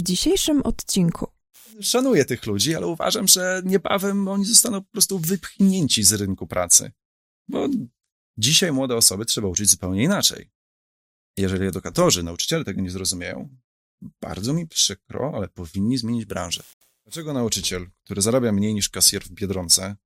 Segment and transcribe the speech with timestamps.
[0.00, 1.26] W dzisiejszym odcinku
[1.80, 6.92] Szanuję tych ludzi, ale uważam, że niebawem oni zostaną po prostu wypchnięci z rynku pracy.
[7.48, 7.68] Bo
[8.38, 10.50] dzisiaj młode osoby trzeba uczyć zupełnie inaczej.
[11.36, 13.48] Jeżeli edukatorzy, nauczyciele tego nie zrozumieją,
[14.20, 16.62] bardzo mi przykro, ale powinni zmienić branżę.
[17.04, 19.96] Dlaczego nauczyciel, który zarabia mniej niż kasjer w Biedronce,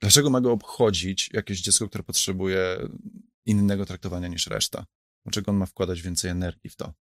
[0.00, 2.88] dlaczego ma go obchodzić jakieś dziecko, które potrzebuje
[3.46, 4.86] innego traktowania niż reszta?
[5.24, 6.94] Dlaczego on ma wkładać więcej energii w to?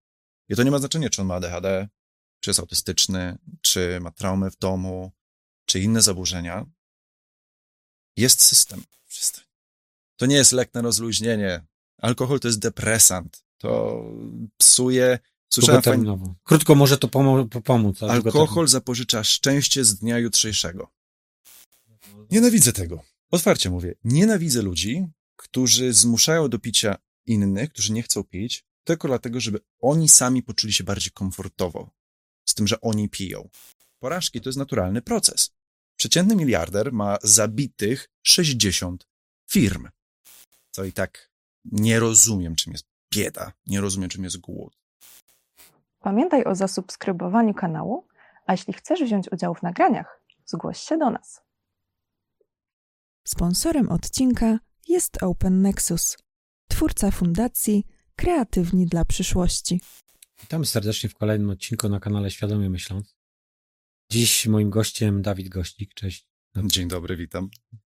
[0.50, 1.88] I to nie ma znaczenia, czy on ma ADHD,
[2.40, 5.12] czy jest autystyczny, czy ma traumę w domu,
[5.66, 6.66] czy inne zaburzenia.
[8.18, 8.84] Jest system.
[10.18, 11.66] To nie jest lek na rozluźnienie.
[11.98, 13.44] Alkohol to jest depresant.
[13.58, 14.04] To
[14.58, 15.20] psuje.
[15.54, 16.04] Słyszałem fajnie.
[16.44, 18.04] Krótko może to pomo- pomóc.
[18.26, 20.92] alkohol zapożycza szczęście z dnia jutrzejszego.
[22.32, 23.04] Nienawidzę tego.
[23.32, 23.96] Otwarcie mówię.
[24.04, 25.06] Nienawidzę ludzi,
[25.36, 30.74] którzy zmuszają do picia innych, którzy nie chcą pić, tylko dlatego, żeby oni sami poczuli
[30.74, 31.90] się bardziej komfortowo
[32.46, 33.50] z tym, że oni piją.
[34.00, 35.52] Porażki to jest naturalny proces.
[35.96, 39.08] Przeciętny miliarder ma zabitych 60
[39.50, 39.88] firm.
[40.72, 41.32] Co i tak
[41.66, 44.78] nie rozumiem, czym jest bieda, nie rozumiem, czym jest głód.
[46.00, 48.08] pamiętaj o zasubskrybowaniu kanału,
[48.46, 51.42] a jeśli chcesz wziąć udział w nagraniach, zgłoś się do nas.
[53.28, 56.18] Sponsorem odcinka jest Open Nexus,
[56.68, 59.82] twórca fundacji Kreatywni dla przyszłości.
[60.42, 63.16] Witam serdecznie w kolejnym odcinku na kanale Świadomie Myśląc.
[64.12, 66.28] Dziś moim gościem Dawid Gościk, cześć.
[66.64, 67.50] Dzień dobry, witam.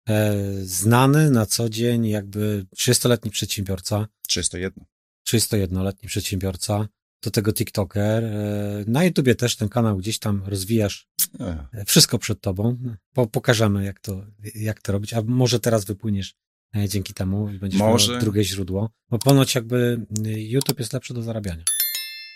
[0.09, 4.85] E, znany na co dzień jakby 30-letni przedsiębiorca, 301.
[5.27, 6.87] 31-letni przedsiębiorca,
[7.23, 8.23] do tego TikToker.
[8.23, 11.07] E, na YouTubie też ten kanał gdzieś tam rozwijasz.
[11.39, 12.77] E, Wszystko przed tobą.
[13.13, 14.25] Po, pokażemy jak to,
[14.55, 16.35] jak to robić, a może teraz wypłyniesz
[16.87, 18.11] dzięki temu będziesz Może.
[18.11, 18.89] miał drugie źródło.
[19.09, 21.63] Bo ponoć jakby y, YouTube jest lepszy do zarabiania.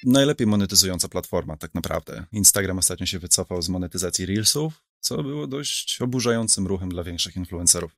[0.04, 2.26] Najlepiej monetyzująca platforma, tak naprawdę.
[2.32, 7.96] Instagram ostatnio się wycofał z monetyzacji Reelsów, co było dość oburzającym ruchem dla większych influencerów.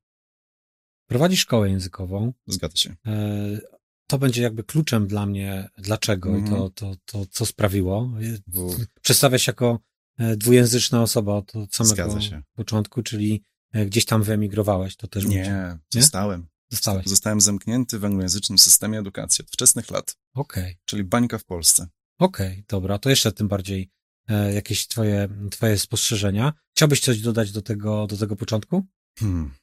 [1.09, 2.33] Prowadzisz szkołę językową.
[2.47, 2.95] Zgadza się.
[3.07, 3.59] E,
[4.07, 6.71] To będzie jakby kluczem dla mnie, dlaczego i to, Mhm.
[6.71, 8.11] to, to, co sprawiło.
[8.47, 9.79] Bo Przedstawiasz się jako
[10.17, 12.19] e, dwujęzyczna osoba od samego
[12.55, 15.39] początku, czyli e, gdzieś tam wyemigrowałeś, to też będzie.
[15.39, 16.47] nie, zostałem.
[16.71, 17.05] Zostałeś.
[17.07, 21.87] Zostałem zamknięty w anglojęzycznym systemie edukacji od wczesnych lat, Okej, czyli bańka w Polsce.
[22.19, 23.91] okej, dobra, to jeszcze tym bardziej
[24.27, 26.53] e, jakieś twoje, twoje spostrzeżenia.
[26.75, 28.85] Chciałbyś coś dodać do tego, do tego początku?
[29.19, 29.53] Hmm.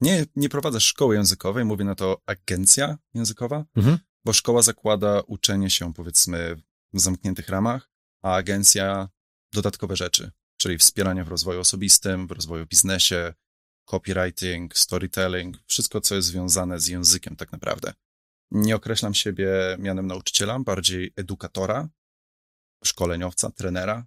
[0.00, 3.98] Nie, nie prowadzę szkoły językowej, mówię na to agencja językowa, Mhm.
[4.24, 6.56] bo szkoła zakłada uczenie się, powiedzmy,
[6.92, 7.90] w zamkniętych ramach,
[8.22, 9.08] a agencja
[9.52, 13.34] dodatkowe rzeczy, czyli wspieranie w rozwoju osobistym, w rozwoju biznesie,
[13.84, 17.92] copywriting, storytelling, wszystko, co jest związane z językiem tak naprawdę.
[18.50, 19.48] Nie określam siebie
[19.78, 21.88] mianem nauczyciela, bardziej edukatora,
[22.84, 24.06] szkoleniowca, trenera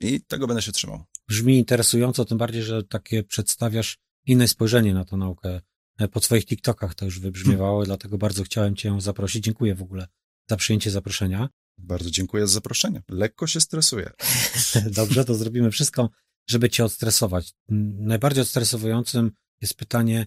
[0.00, 1.04] i tego będę się trzymał.
[1.28, 5.60] Brzmi interesująco, tym bardziej, że takie przedstawiasz inne spojrzenie na tę naukę.
[5.98, 9.44] E, Po twoich TikTokach to już wybrzmiewało, dlatego bardzo chciałem cię zaprosić.
[9.44, 10.06] Dziękuję w ogóle
[10.50, 11.48] za przyjęcie zaproszenia.
[11.78, 13.02] Bardzo dziękuję za zaproszenie.
[13.08, 14.10] Lekko się stresuję.
[14.90, 16.10] Dobrze, to zrobimy wszystko,
[16.48, 17.52] żeby cię odstresować.
[17.98, 19.30] Najbardziej odstresowującym
[19.60, 20.26] jest pytanie,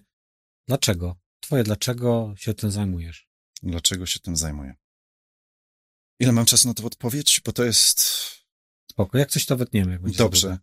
[0.66, 1.16] dlaczego?
[1.40, 3.28] Twoje dlaczego się tym zajmujesz?
[3.62, 4.74] Dlaczego się tym zajmuję?
[6.20, 7.40] Ile mam czasu na to odpowiedź?
[7.44, 8.28] Bo to jest
[8.98, 9.98] Spoko, jak coś to wytniemy.
[10.16, 10.58] Dobrze.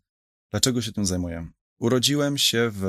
[0.51, 1.51] Dlaczego się tym zajmuję?
[1.79, 2.85] Urodziłem się w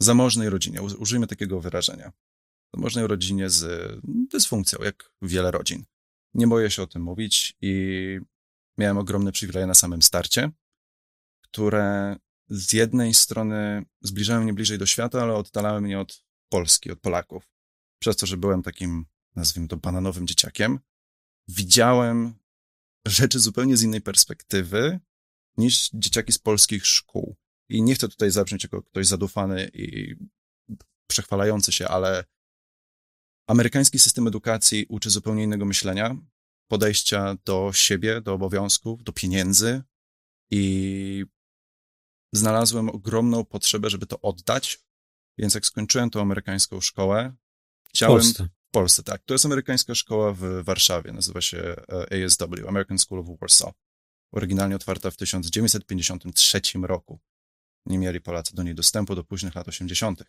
[0.00, 2.12] zamożnej rodzinie, użyjmy takiego wyrażenia.
[2.74, 5.84] Zamożnej rodzinie z dysfunkcją, jak wiele rodzin.
[6.36, 8.18] Nie boję się o tym mówić i
[8.78, 10.50] miałem ogromne przywileje na samym starcie,
[11.42, 12.16] które
[12.48, 17.48] z jednej strony zbliżały mnie bliżej do świata, ale oddalały mnie od Polski, od Polaków.
[17.98, 20.78] Przez to, że byłem takim, nazwijmy to, bananowym dzieciakiem,
[21.48, 22.34] widziałem
[23.06, 25.00] rzeczy zupełnie z innej perspektywy
[25.56, 27.36] niż dzieciaki z polskich szkół.
[27.68, 30.16] I nie chcę tutaj zabrzmieć jako ktoś zadufany i
[31.06, 32.24] przechwalający się, ale
[33.46, 36.16] amerykański system edukacji uczy zupełnie innego myślenia,
[36.68, 39.82] podejścia do siebie, do obowiązków, do pieniędzy
[40.50, 41.24] i
[42.32, 44.78] znalazłem ogromną potrzebę, żeby to oddać,
[45.38, 47.34] więc jak skończyłem tą amerykańską szkołę,
[47.86, 48.16] W chciałem...
[48.16, 48.48] Polsce.
[48.68, 49.22] W Polsce, tak.
[49.24, 51.58] To jest amerykańska szkoła w Warszawie, nazywa się
[52.12, 53.74] e, ASW, American School of Warsaw.
[54.32, 57.20] Oryginalnie otwarta w 1953 roku.
[57.86, 60.24] Nie mieli Polacy do niej dostępu do późnych lat 80.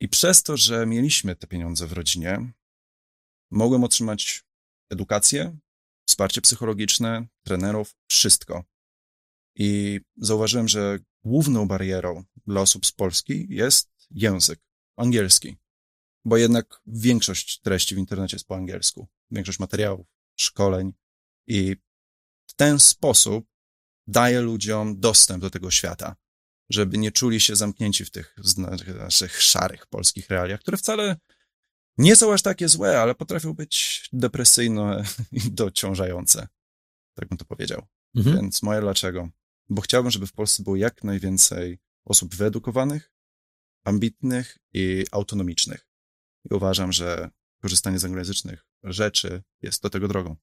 [0.00, 2.52] I przez to, że mieliśmy te pieniądze w rodzinie,
[3.50, 4.44] mogłem otrzymać
[4.90, 5.58] edukację,
[6.08, 8.64] wsparcie psychologiczne, trenerów, wszystko.
[9.56, 14.60] I zauważyłem, że główną barierą dla osób z Polski jest język
[14.96, 15.56] angielski
[16.26, 19.08] bo jednak większość treści w internecie jest po angielsku.
[19.30, 20.06] Większość materiałów,
[20.36, 20.92] szkoleń
[21.46, 21.76] i
[22.46, 23.46] w ten sposób
[24.06, 26.16] daję ludziom dostęp do tego świata,
[26.70, 28.36] żeby nie czuli się zamknięci w tych
[28.98, 31.16] naszych szarych polskich realiach, które wcale
[31.98, 36.48] nie są aż takie złe, ale potrafią być depresyjne i dociążające.
[37.14, 37.86] Tak bym to powiedział.
[38.14, 38.36] Mhm.
[38.36, 39.28] Więc moje dlaczego?
[39.68, 43.12] Bo chciałbym, żeby w Polsce było jak najwięcej osób wyedukowanych,
[43.84, 45.88] ambitnych i autonomicznych.
[46.50, 47.30] I uważam, że
[47.62, 50.36] korzystanie z anglojęzycznych rzeczy jest do tego drogą.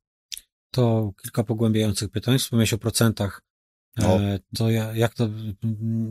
[0.72, 2.40] To kilka pogłębiających pytań.
[2.40, 3.42] Wspomniałeś o procentach.
[4.00, 4.20] O.
[4.20, 5.30] E, to jak to,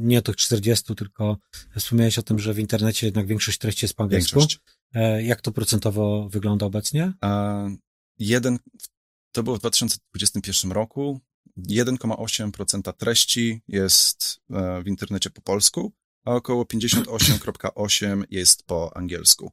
[0.01, 1.39] nie tych 40, tylko
[1.77, 4.41] wspomniałeś o tym, że w internecie jednak większość treści jest po angielsku.
[4.41, 4.61] Większość.
[4.95, 7.13] E, jak to procentowo wygląda obecnie?
[7.21, 7.65] A,
[8.19, 8.59] jeden,
[9.33, 11.21] to było w 2021 roku.
[11.69, 15.93] 1,8% treści jest e, w internecie po polsku,
[16.25, 19.53] a około 58,8% jest po angielsku.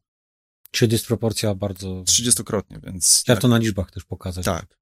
[0.71, 2.03] Czyli dysproporcja bardzo...
[2.03, 3.23] 30-krotnie, więc...
[3.27, 3.39] Jak...
[3.39, 4.45] to na liczbach też pokazać.
[4.45, 4.78] Tak.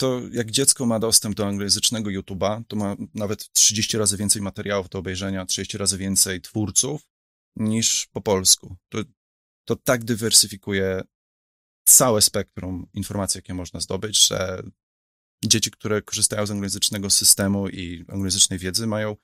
[0.00, 4.88] To jak dziecko ma dostęp do anglojęzycznego YouTube'a, to ma nawet 30 razy więcej materiałów
[4.88, 7.08] do obejrzenia, 30 razy więcej twórców
[7.56, 8.76] niż po polsku.
[8.88, 8.98] To,
[9.64, 11.02] to tak dywersyfikuje
[11.84, 14.62] całe spektrum informacji, jakie można zdobyć, że
[15.44, 19.16] dzieci, które korzystają z anglojęzycznego systemu i anglojęzycznej wiedzy, mają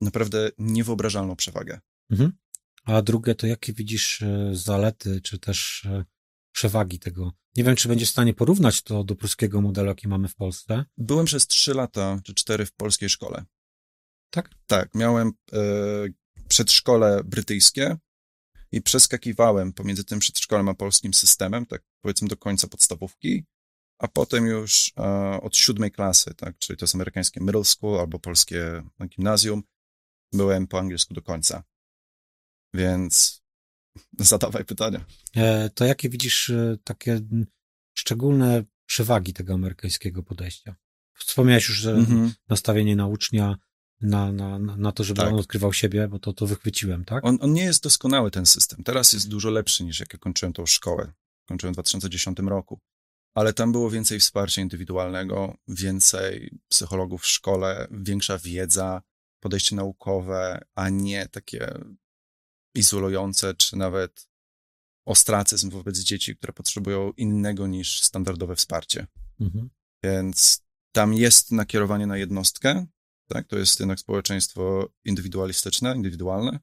[0.00, 1.80] naprawdę niewyobrażalną przewagę.
[2.10, 2.32] Mhm.
[2.84, 6.04] A drugie, to jakie widzisz e, zalety, czy też e,
[6.56, 7.32] przewagi tego?
[7.56, 10.84] Nie wiem, czy będziesz w stanie porównać to do polskiego modelu, jaki mamy w Polsce.
[10.98, 13.44] Byłem przez trzy lata, czy cztery w polskiej szkole.
[14.30, 14.50] Tak?
[14.66, 15.58] Tak, miałem e,
[16.48, 17.96] przedszkole brytyjskie
[18.72, 23.44] i przeskakiwałem pomiędzy tym przedszkolem a polskim systemem, tak powiedzmy do końca podstawówki,
[23.98, 25.02] a potem już e,
[25.42, 29.62] od siódmej klasy, tak, czyli to jest amerykańskie middle school albo polskie gimnazjum,
[30.32, 31.62] byłem po angielsku do końca.
[32.74, 33.42] Więc
[34.18, 35.04] zadawaj pytania.
[35.36, 37.20] E, to jakie widzisz e, takie
[37.94, 40.76] szczególne przewagi tego amerykańskiego podejścia?
[41.14, 42.30] Wspomniałeś już, że mm-hmm.
[42.48, 43.56] nastawienie na ucznia,
[44.00, 45.32] na, na, na to, żeby tak.
[45.32, 47.24] on odkrywał siebie, bo to, to wychwyciłem, tak?
[47.24, 48.84] On, on nie jest doskonały, ten system.
[48.84, 51.12] Teraz jest dużo lepszy niż jak ja kończyłem tą szkołę.
[51.48, 52.80] Kończyłem w 2010 roku.
[53.34, 59.02] Ale tam było więcej wsparcia indywidualnego, więcej psychologów w szkole, większa wiedza,
[59.40, 61.78] podejście naukowe, a nie takie
[62.76, 64.28] izolujące, czy nawet
[65.06, 69.06] ostracyzm wobec dzieci, które potrzebują innego niż standardowe wsparcie.
[69.40, 69.70] Mhm.
[70.04, 72.86] Więc tam jest nakierowanie na jednostkę,
[73.28, 73.46] tak?
[73.46, 76.60] To jest jednak społeczeństwo indywidualistyczne, indywidualne,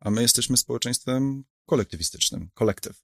[0.00, 3.02] a my jesteśmy społeczeństwem kolektywistycznym, kolektyw.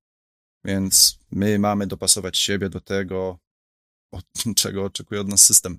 [0.64, 3.38] Więc my mamy dopasować siebie do tego,
[4.12, 4.24] od
[4.56, 5.78] czego oczekuje od nas system.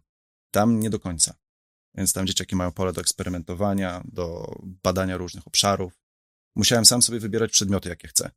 [0.52, 1.36] Tam nie do końca.
[1.96, 5.99] Więc tam dzieciaki mają pole do eksperymentowania, do badania różnych obszarów.
[6.60, 8.32] Musiałem sam sobie wybierać przedmioty, jakie chcę.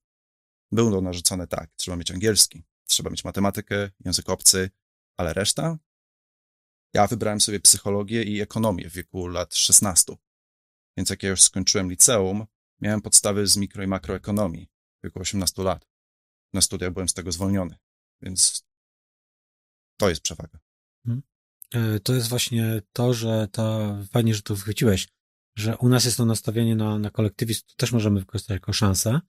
[0.72, 4.70] Było narzucone tak, trzeba mieć angielski, trzeba mieć matematykę, język obcy,
[5.16, 5.78] ale reszta?
[6.94, 10.16] Ja wybrałem sobie psychologię i ekonomię w wieku lat 16.
[10.96, 12.46] Więc jak ja już skończyłem liceum,
[12.80, 14.68] miałem podstawy z mikro i makroekonomii
[15.00, 15.86] w wieku 18 lat.
[16.52, 17.76] Na studiach byłem z tego zwolniony,
[18.20, 18.66] więc
[19.96, 20.58] to jest przewaga.
[21.06, 21.22] Hmm.
[21.74, 25.08] E, to jest właśnie to, że ta, fajnie, że to wychwyciłeś,
[25.56, 29.20] że u nas jest to nastawienie na, na kolektywizm, to też możemy wykorzystać jako szansę.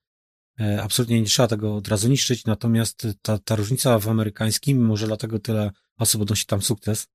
[0.60, 5.08] E, absolutnie nie trzeba tego od razu niszczyć, natomiast ta, ta różnica w amerykańskim, może
[5.08, 7.08] dlatego tyle osób odnosi tam sukces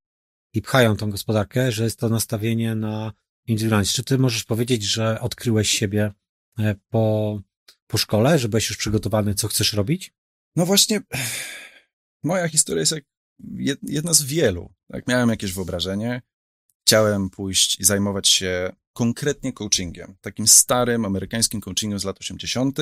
[0.55, 3.13] i pchają tą gospodarkę, że jest to nastawienie na
[3.47, 3.95] indywidualność.
[3.95, 6.13] Czy ty możesz powiedzieć, że odkryłeś siebie
[6.59, 7.41] e, po,
[7.87, 10.13] po szkole, że byłeś już przygotowany, co chcesz robić?
[10.57, 11.01] No właśnie,
[12.23, 13.05] moja historia jest jak
[13.83, 14.75] jedna z wielu.
[14.93, 16.23] Tak, miałem jakieś wyobrażenie,
[16.87, 22.79] chciałem pójść i zajmować się konkretnie coachingiem, takim starym amerykańskim coachingiem z lat 80.,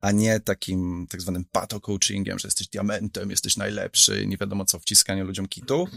[0.00, 5.24] a nie takim tak zwanym pato-coachingiem, że jesteś diamentem, jesteś najlepszy, nie wiadomo co, wciskanie
[5.24, 5.88] ludziom kitu,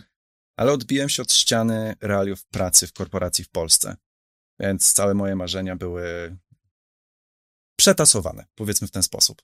[0.57, 3.95] ale odbiłem się od ściany realiów pracy w korporacji w Polsce.
[4.59, 6.37] Więc całe moje marzenia były
[7.79, 9.41] przetasowane, powiedzmy w ten sposób.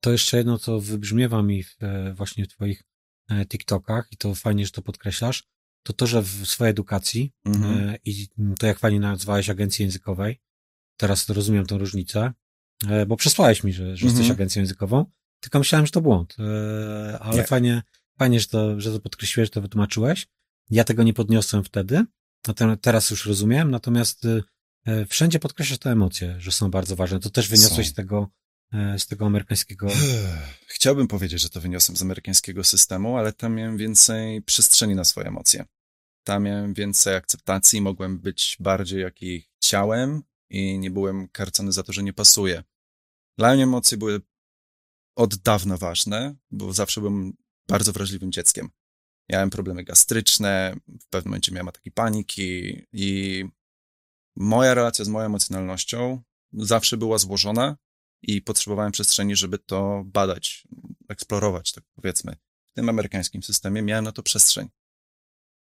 [0.00, 2.82] To jeszcze jedno, co wybrzmiewa mi w, e, właśnie w twoich
[3.30, 5.44] e, TikTokach i to fajnie, że to podkreślasz,
[5.82, 7.88] to to, że w swojej edukacji mhm.
[7.88, 10.40] E, i to jak fajnie nazwałeś agencji językowej,
[10.96, 12.32] teraz rozumiem tę różnicę,
[13.06, 14.10] bo przesłałeś mi, że, że mhm.
[14.10, 15.04] jesteś agencją językową,
[15.40, 16.36] tylko myślałem, że to błąd,
[17.20, 17.44] ale nie.
[17.44, 17.82] fajnie,
[18.18, 20.26] fajnie, że to, że to podkreśliłeś, że to wytłumaczyłeś.
[20.70, 22.04] Ja tego nie podniosłem wtedy,
[22.80, 24.26] teraz już rozumiem, natomiast
[25.08, 27.20] wszędzie podkreślasz te emocje, że są bardzo ważne.
[27.20, 29.88] To też wyniosłeś z tego E, z tego amerykańskiego.
[30.66, 35.26] Chciałbym powiedzieć, że to wyniosłem z amerykańskiego systemu, ale tam miałem więcej przestrzeni na swoje
[35.26, 35.64] emocje.
[36.24, 41.92] Tam miałem więcej akceptacji, mogłem być bardziej jaki chciałem i nie byłem karcony za to,
[41.92, 42.62] że nie pasuje.
[43.38, 44.20] Dla mnie emocje były
[45.16, 47.32] od dawna ważne, bo zawsze byłem
[47.68, 48.70] bardzo wrażliwym dzieckiem.
[49.30, 53.44] Miałem problemy gastryczne, w pewnym momencie miałem ataki paniki i
[54.36, 56.22] moja relacja z moją emocjonalnością
[56.52, 57.76] zawsze była złożona
[58.22, 60.68] i potrzebowałem przestrzeni, żeby to badać,
[61.08, 62.36] eksplorować, tak powiedzmy.
[62.66, 64.68] W tym amerykańskim systemie miałem na to przestrzeń.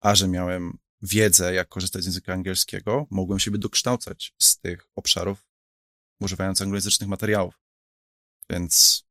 [0.01, 5.47] A że miałem wiedzę, jak korzystać z języka angielskiego, mogłem siebie dokształcać z tych obszarów,
[6.21, 7.61] używając anglojęzycznych materiałów.
[8.51, 9.05] Więc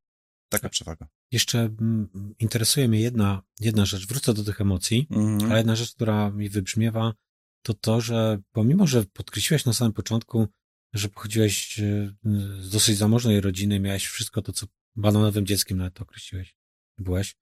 [0.50, 1.08] taka przewaga.
[1.32, 4.08] Jeszcze mm, interesuje mnie jedna, jedna rzecz.
[4.08, 5.52] Wrócę do tych emocji, Mhm.
[5.52, 7.14] ale jedna rzecz, która mi wybrzmiewa,
[7.62, 10.48] to to, że pomimo, że podkreśliłeś na samym początku,
[10.94, 12.14] że pochodziłeś e,
[12.60, 16.56] z dosyć zamożnej rodziny, miałeś wszystko to, co bananowym dzieckiem nawet określiłeś,
[16.98, 17.36] byłeś,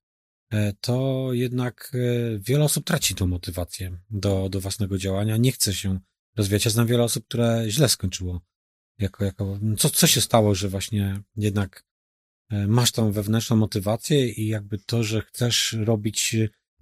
[0.49, 5.73] e, to jednak e, wiele osób traci tą motywację do, do własnego działania, nie chce
[5.73, 5.99] się
[6.35, 6.65] rozwijać.
[6.65, 8.41] Ja znam wiele osób, które źle skończyło.
[8.99, 11.85] Jako, jako, co, co się stało, że właśnie jednak
[12.67, 16.35] masz tą wewnętrzną motywację i jakby to, że chcesz robić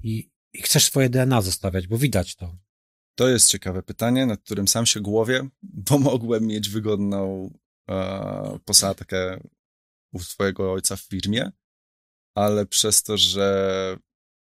[0.04, 2.58] i, i chcesz swoje DNA zostawiać, bo widać to.
[3.20, 7.54] To jest ciekawe pytanie, nad którym sam się głowię, bo mogłem mieć wygodną
[7.90, 9.40] e, posadę
[10.14, 11.52] u swojego ojca w firmie,
[12.36, 13.98] ale przez to, że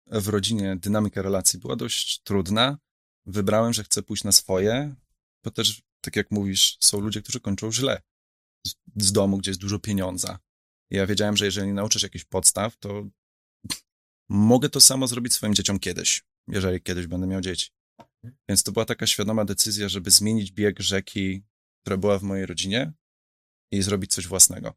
[0.06, 2.78] w rodzinie dynamika relacji była dość trudna,
[3.26, 4.95] wybrałem, że chcę pójść na swoje,
[5.45, 8.02] bo też, tak jak mówisz, są ludzie, którzy kończą źle
[8.66, 10.38] z, z domu, gdzie jest dużo pieniądza.
[10.90, 13.06] Ja wiedziałem, że jeżeli nauczysz jakichś podstaw, to
[14.28, 17.75] mogę to samo zrobić swoim dzieciom kiedyś, jeżeli kiedyś będę miał dzieci.
[18.49, 21.42] Więc to była taka świadoma decyzja, żeby zmienić bieg rzeki,
[21.82, 22.92] która była w mojej rodzinie
[23.70, 24.75] i zrobić coś własnego.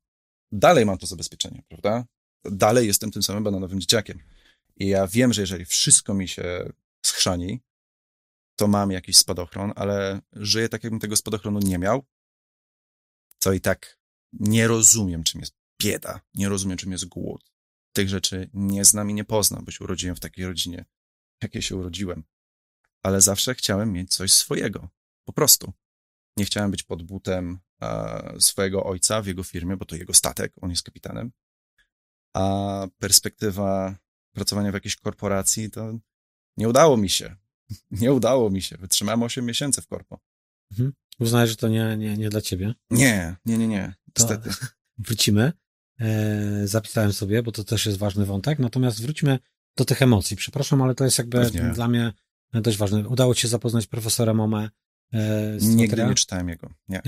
[0.51, 2.05] Dalej mam to zabezpieczenie, prawda?
[2.43, 4.19] Dalej jestem tym samym bananowym dzieciakiem.
[4.75, 6.69] I ja wiem, że jeżeli wszystko mi się
[7.05, 7.61] schrzani,
[8.55, 12.05] to mam jakiś spadochron, ale żyję tak, jakbym tego spadochronu nie miał,
[13.39, 13.99] to i tak
[14.33, 17.51] nie rozumiem, czym jest bieda, nie rozumiem, czym jest głód.
[17.93, 20.85] Tych rzeczy nie znam i nie poznam, bo się urodziłem w takiej rodzinie,
[21.41, 22.23] jakiej się urodziłem
[23.03, 24.89] ale zawsze chciałem mieć coś swojego.
[25.25, 25.73] Po prostu.
[26.37, 30.53] Nie chciałem być pod butem e, swojego ojca w jego firmie, bo to jego statek,
[30.61, 31.31] on jest kapitanem.
[32.33, 33.95] A perspektywa
[34.33, 35.93] pracowania w jakiejś korporacji to
[36.57, 37.35] nie udało mi się.
[37.91, 38.77] Nie udało mi się.
[38.77, 40.19] Wytrzymałem 8 miesięcy w korpo.
[40.71, 40.93] Mhm.
[41.19, 42.73] Uznajesz, że to nie, nie, nie dla ciebie?
[42.89, 43.93] Nie, nie, nie, nie.
[44.13, 44.49] To- Niestety.
[44.97, 45.53] Wrócimy.
[45.99, 48.59] E, zapisałem sobie, bo to też jest ważny wątek.
[48.59, 49.39] Natomiast wróćmy
[49.77, 50.37] do tych emocji.
[50.37, 51.71] Przepraszam, ale to jest jakby Pewnie.
[51.73, 52.13] dla mnie
[52.53, 53.07] dość ważne.
[53.07, 54.69] Udało ci się zapoznać profesora Momę
[55.13, 56.11] e, z Nigdy materiałem?
[56.11, 56.73] nie czytałem jego.
[56.89, 57.01] Nie.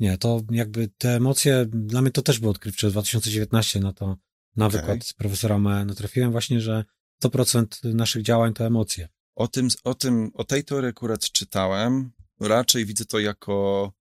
[0.00, 2.88] Nie, to jakby te emocje, dla mnie to też było odkrywcze.
[2.88, 4.16] W 2019 na to,
[4.56, 4.80] na Okej.
[4.80, 6.84] wykład z profesora Me natrafiłem właśnie, że
[7.24, 9.08] 100% naszych działań to emocje.
[9.34, 12.12] O tym, o tym, o tej teorii akurat czytałem.
[12.40, 13.92] Raczej widzę to jako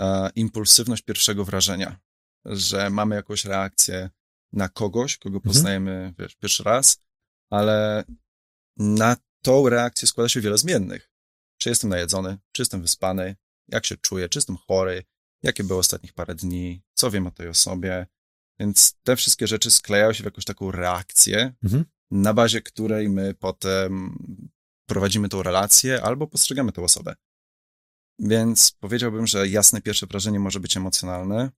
[0.00, 2.00] e, impulsywność pierwszego wrażenia,
[2.44, 4.10] że mamy jakąś reakcję
[4.52, 7.02] na kogoś, kogo poznajemy wiesz, pierwszy raz,
[7.50, 8.04] ale
[8.76, 11.10] na tą reakcję składa się wiele zmiennych.
[11.58, 13.36] Czy jestem najedzony, czy jestem wyspany,
[13.68, 15.04] jak się czuję, czy jestem chory,
[15.42, 18.06] jakie były ostatnich parę dni, co wiem o tej osobie.
[18.60, 21.84] Więc te wszystkie rzeczy sklejają się w jakąś taką reakcję, Mhm.
[22.10, 24.18] na bazie której my potem
[24.86, 27.14] prowadzimy tą relację albo postrzegamy tę osobę.
[28.18, 31.50] Więc powiedziałbym, że jasne pierwsze wrażenie może być emocjonalne,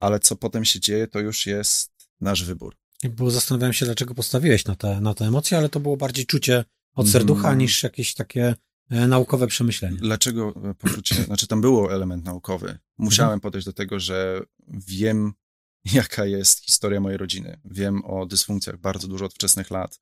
[0.00, 2.76] ale co potem się dzieje, to już jest nasz wybór.
[3.10, 6.64] Bo zastanawiałem się, dlaczego postawiłeś na te, na te emocje, ale to było bardziej czucie
[6.94, 7.58] od serducha Mm.
[7.58, 8.54] niż jakieś takie
[8.90, 9.96] e, naukowe przemyślenie.
[9.96, 12.78] Dlaczego e, poczucie, znaczy tam było element naukowy.
[12.98, 15.32] Musiałem podejść do tego, że wiem,
[15.92, 17.60] jaka jest historia mojej rodziny.
[17.64, 20.00] Wiem o dysfunkcjach bardzo dużo od wczesnych lat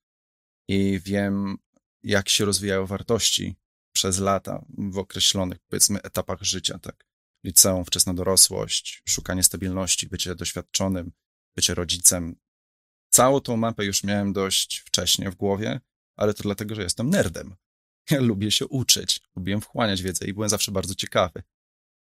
[0.69, 1.57] i wiem,
[2.03, 3.57] jak się rozwijają wartości
[3.93, 7.07] przez lata w określonych, powiedzmy, etapach życia, tak.
[7.45, 11.13] Liceum, wczesna dorosłość, szukanie stabilności, bycie doświadczonym,
[11.57, 12.37] bycie rodzicem.
[13.15, 15.81] Całą tą mapę już miałem dość wcześnie w głowie,
[16.17, 17.55] ale to dlatego, że jestem nerdem.
[18.11, 21.43] Ja lubię się uczyć, lubiłem wchłaniać wiedzę i byłem zawsze bardzo ciekawy.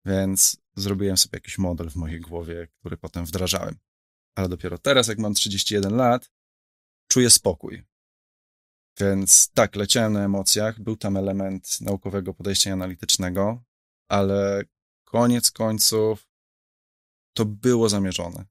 [0.04, 3.76] Więc zrobiłem sobie jakiś model w mojej głowie, który potem wdrażałem.
[4.34, 6.30] Ale dopiero teraz, jak mam 31 lat,
[7.08, 7.84] czuję spokój.
[9.00, 13.64] Więc tak, leciałem na emocjach, był tam element naukowego podejścia analitycznego,
[14.08, 14.62] ale
[15.04, 16.28] koniec końców
[17.36, 18.44] to było zamierzone.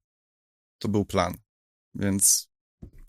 [0.79, 1.44] To był plan.
[1.95, 2.47] Więc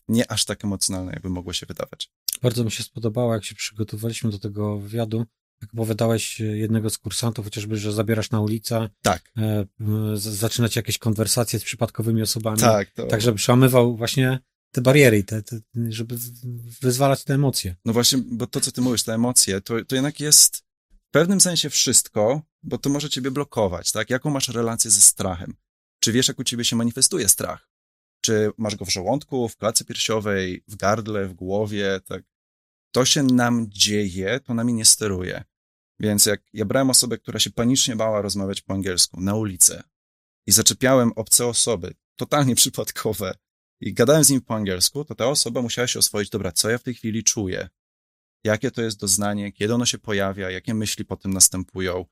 [0.08, 2.10] nie aż tak emocjonalne, jakby mogło się wydawać.
[2.42, 5.24] Bardzo mi się spodobało, jak się przygotowaliśmy do tego wywiadu,
[5.62, 10.22] jak opowiadałeś e, jednego z kursantów, chociażby, że zabierasz na ulicę, Tak, e, m, z-
[10.22, 12.90] zaczynacie jakieś konwersacje z przypadkowymi osobami, tak.
[12.90, 13.06] To...
[13.06, 14.38] tak żeby przełamywał właśnie
[14.72, 16.16] te bariery, te, te, żeby
[16.82, 17.76] wyzwalać te emocje.
[17.84, 20.56] No właśnie, bo to, co ty mówisz, te emocje, to, to jednak jest
[20.90, 24.10] w pewnym sensie wszystko, bo to może ciebie blokować, tak?
[24.10, 25.54] Jaką masz relację ze strachem?
[26.00, 27.68] Czy wiesz, jak u ciebie się manifestuje strach?
[28.26, 32.22] Czy masz go w żołądku, w klatce piersiowej, w gardle, w głowie, tak.
[32.92, 35.44] To się nam dzieje, to nami nie steruje.
[36.00, 39.82] Więc jak ja brałem osobę, która się panicznie bała rozmawiać po angielsku na ulicy
[40.46, 43.34] i zaczepiałem obce osoby, totalnie przypadkowe,
[43.80, 46.78] i gadałem z nim po angielsku, to ta osoba musiała się oswoić, dobra, co ja
[46.78, 47.68] w tej chwili czuję,
[48.44, 52.04] jakie to jest doznanie, kiedy ono się pojawia, jakie myśli potem następują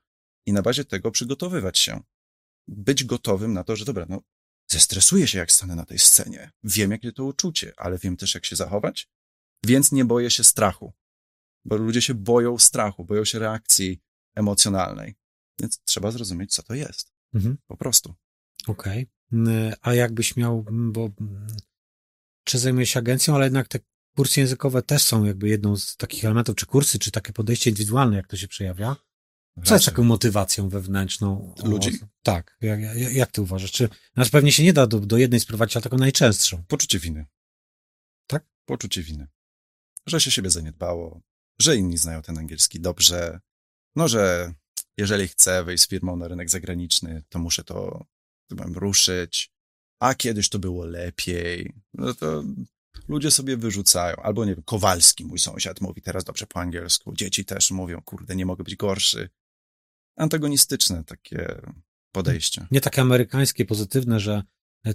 [0.45, 2.01] i na bazie tego przygotowywać się.
[2.67, 4.21] Być gotowym na to, że dobra, no
[4.67, 6.51] zestresuję się, jak stanę na tej scenie.
[6.63, 9.09] Wiem, jakie to uczucie, ale wiem też, jak się zachować,
[9.65, 10.93] więc nie boję się strachu.
[11.65, 14.01] Bo ludzie się boją strachu, boją się reakcji
[14.35, 15.15] emocjonalnej.
[15.59, 17.13] Więc trzeba zrozumieć, co to jest.
[17.33, 17.57] Mhm.
[17.67, 18.15] Po prostu.
[18.67, 19.07] Okej.
[19.31, 19.75] Okay.
[19.81, 21.09] A jakbyś miał, bo
[22.43, 23.79] czy zajmujesz się agencją, ale jednak te
[24.15, 28.15] kursy językowe też są jakby jedną z takich elementów, czy kursy, czy takie podejście indywidualne,
[28.17, 28.95] jak to się przejawia?
[29.63, 31.55] Co jest taką motywacją wewnętrzną?
[31.63, 31.91] Ludzi?
[32.23, 32.57] Tak.
[32.61, 33.71] Jak, jak, jak ty uważasz?
[33.71, 36.63] Czy, znaczy pewnie się nie da do, do jednej sprowadzić, ale taką najczęstszą.
[36.67, 37.25] Poczucie winy.
[38.27, 38.45] Tak?
[38.65, 39.27] Poczucie winy.
[40.05, 41.21] Że się siebie zaniedbało,
[41.59, 43.39] że inni znają ten angielski dobrze,
[43.95, 44.53] no, że
[44.97, 48.05] jeżeli chcę wejść z firmą na rynek zagraniczny, to muszę to
[48.51, 49.51] mam ruszyć,
[49.99, 51.73] a kiedyś to było lepiej.
[51.93, 52.43] No to
[53.07, 54.15] ludzie sobie wyrzucają.
[54.15, 57.13] Albo nie wiem, Kowalski, mój sąsiad, mówi teraz dobrze po angielsku.
[57.13, 59.29] Dzieci też mówią, kurde, nie mogę być gorszy.
[60.15, 61.61] Antagonistyczne takie
[62.11, 62.67] podejście.
[62.71, 64.43] Nie takie amerykańskie, pozytywne, że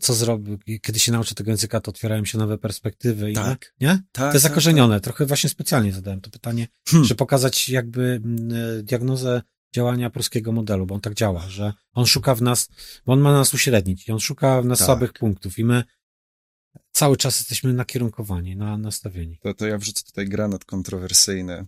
[0.01, 3.33] co zrobię, kiedy się nauczę tego języka, to otwierają się nowe perspektywy.
[3.33, 3.75] Tak.
[3.81, 3.89] I, nie?
[3.89, 4.95] Tak, to jest tak, zakorzenione.
[4.95, 5.05] Tak.
[5.05, 7.09] Trochę właśnie specjalnie zadałem to pytanie, hmm.
[7.09, 9.43] żeby pokazać jakby mm, e, diagnozę
[9.75, 12.69] działania polskiego modelu, bo on tak działa, że on szuka w nas,
[13.07, 14.87] bo on ma nas uśrednić i on szuka w nas tak.
[14.87, 15.85] słabych punktów i my
[16.93, 19.39] cały czas jesteśmy nakierunkowani, na, nastawieni.
[19.39, 21.67] To, to ja wrzucę tutaj granat kontrowersyjny.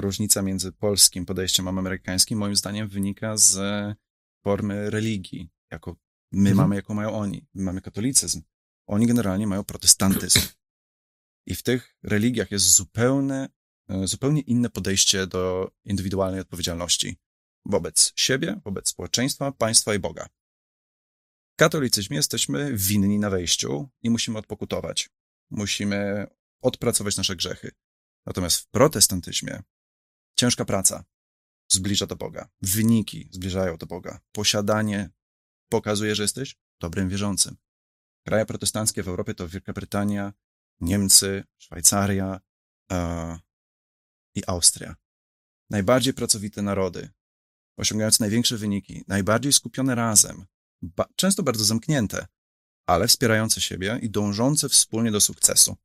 [0.00, 3.58] Różnica między polskim podejściem a amerykańskim moim zdaniem wynika z
[4.44, 5.96] formy religii, jako
[6.32, 6.56] my mhm.
[6.56, 7.46] mamy, jaką mają oni.
[7.54, 8.42] My mamy katolicyzm.
[8.86, 10.40] Oni generalnie mają protestantyzm.
[11.46, 13.48] I w tych religiach jest zupełne,
[13.88, 17.16] e, zupełnie inne podejście do indywidualnej odpowiedzialności
[17.64, 20.28] wobec siebie, wobec społeczeństwa, państwa i Boga.
[21.52, 25.10] W katolicyzmie jesteśmy winni na wejściu i musimy odpokutować.
[25.50, 26.26] Musimy
[26.60, 27.70] odpracować nasze grzechy.
[28.26, 29.62] Natomiast w protestantyzmie
[30.34, 31.04] ciężka praca
[31.72, 32.48] zbliża do Boga.
[32.62, 34.20] Wyniki zbliżają do Boga.
[34.32, 35.10] Posiadanie
[35.68, 37.56] pokazuje, że jesteś dobrym wierzącym.
[38.26, 40.32] Kraje protestanckie w Europie to Wielka Brytania,
[40.80, 42.40] Niemcy, Szwajcaria
[42.92, 43.38] e,
[44.34, 44.96] i Austria.
[45.70, 47.10] Najbardziej pracowite narody,
[47.76, 50.46] osiągając największe wyniki, najbardziej skupione razem,
[50.82, 52.26] ba często bardzo zamknięte,
[52.86, 55.76] ale wspierające siebie i dążące wspólnie do sukcesu.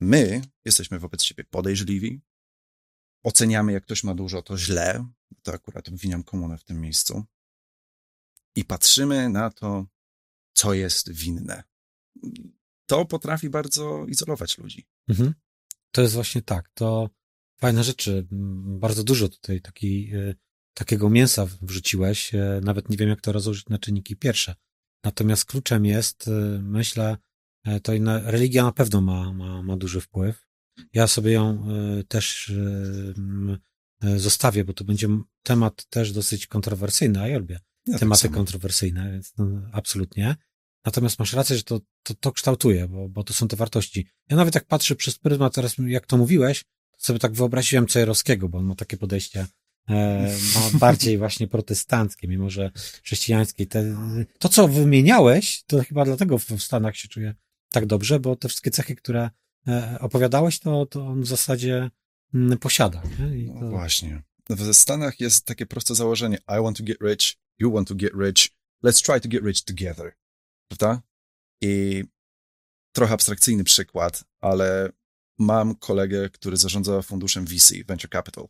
[0.00, 2.20] My jesteśmy wobec siebie podejrzliwi,
[3.22, 5.06] oceniamy, jak ktoś ma dużo, to źle,
[5.42, 7.24] to akurat obwiniam komunę w tym miejscu,
[8.54, 9.86] i patrzymy na to,
[10.52, 11.62] co jest winne.
[12.86, 14.86] To potrafi bardzo izolować ludzi.
[15.08, 15.34] Mhm.
[15.90, 16.68] To jest właśnie tak.
[16.74, 17.10] To
[17.60, 18.26] fajne rzeczy.
[18.78, 20.34] Bardzo dużo tutaj taki, e,
[20.74, 22.34] takiego mięsa wrzuciłeś.
[22.34, 24.54] E, nawet nie wiem, jak to rozłożyć na czynniki pierwsze.
[25.04, 26.30] Natomiast kluczem jest, e,
[26.62, 27.16] myślę,
[27.82, 27.92] to
[28.24, 30.49] religia na pewno ma, ma, ma duży wpływ.
[30.92, 31.66] Ja sobie ją
[32.08, 32.52] też
[34.16, 35.08] zostawię, bo to będzie
[35.42, 40.36] temat też dosyć kontrowersyjny, a ja lubię ja tak tematy tak kontrowersyjne, więc no, absolutnie.
[40.84, 44.06] Natomiast masz rację, że to, to, to kształtuje, bo, bo to są te wartości.
[44.30, 48.48] Ja nawet jak patrzę przez pryzmat, teraz jak to mówiłeś, to sobie tak wyobraziłem Cejerowskiego,
[48.48, 49.46] bo on ma takie podejście
[49.88, 52.70] e, ma bardziej właśnie protestanckie, mimo że
[53.02, 53.66] chrześcijańskie.
[53.66, 53.96] Te,
[54.38, 57.34] to, co wymieniałeś, to chyba dlatego w Stanach się czuję
[57.68, 59.30] tak dobrze, bo te wszystkie cechy, które e,
[60.00, 61.90] opowiadałeś, to, to on w zasadzie
[62.34, 63.00] mm, posiada.
[63.00, 63.08] To...
[63.60, 64.22] No właśnie.
[64.48, 68.12] W Stanach jest takie proste założenie I want to get rich, you want to get
[68.14, 68.48] rich,
[68.84, 70.16] let's try to get rich together.
[70.68, 71.02] Prawda?
[71.62, 72.04] I
[72.92, 74.92] trochę abstrakcyjny przykład, ale
[75.38, 78.48] mam kolegę, który zarządza funduszem VC, Venture Capital.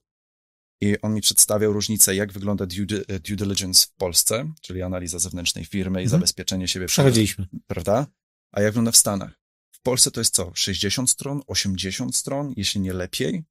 [0.82, 5.64] I on mi przedstawiał różnicę, jak wygląda due, due diligence w Polsce, czyli analiza zewnętrznej
[5.64, 6.20] firmy i mhm.
[6.20, 6.86] zabezpieczenie siebie.
[6.86, 7.48] Przechodziliśmy.
[7.66, 8.06] Prawda?
[8.52, 9.39] A jak wygląda w Stanach?
[9.80, 10.54] W Polsce to jest co?
[10.54, 13.44] 60 stron, 80 stron, jeśli nie lepiej,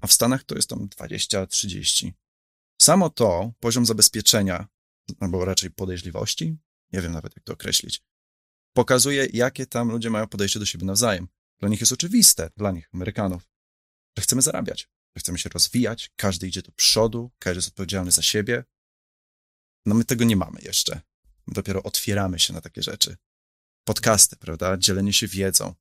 [0.00, 2.12] a w Stanach to jest tam 20-30.
[2.82, 4.66] Samo to, poziom zabezpieczenia
[5.20, 6.56] albo raczej podejrzliwości,
[6.92, 8.02] nie wiem nawet jak to określić,
[8.72, 11.28] pokazuje, jakie tam ludzie mają podejście do siebie nawzajem.
[11.60, 13.48] Dla nich jest oczywiste, dla nich, Amerykanów,
[14.18, 18.22] że chcemy zarabiać, że chcemy się rozwijać, każdy idzie do przodu, każdy jest odpowiedzialny za
[18.22, 18.64] siebie.
[19.86, 21.00] No my tego nie mamy jeszcze.
[21.46, 23.16] My dopiero otwieramy się na takie rzeczy.
[23.86, 24.76] Podcasty, prawda?
[24.76, 25.74] Dzielenie się wiedzą.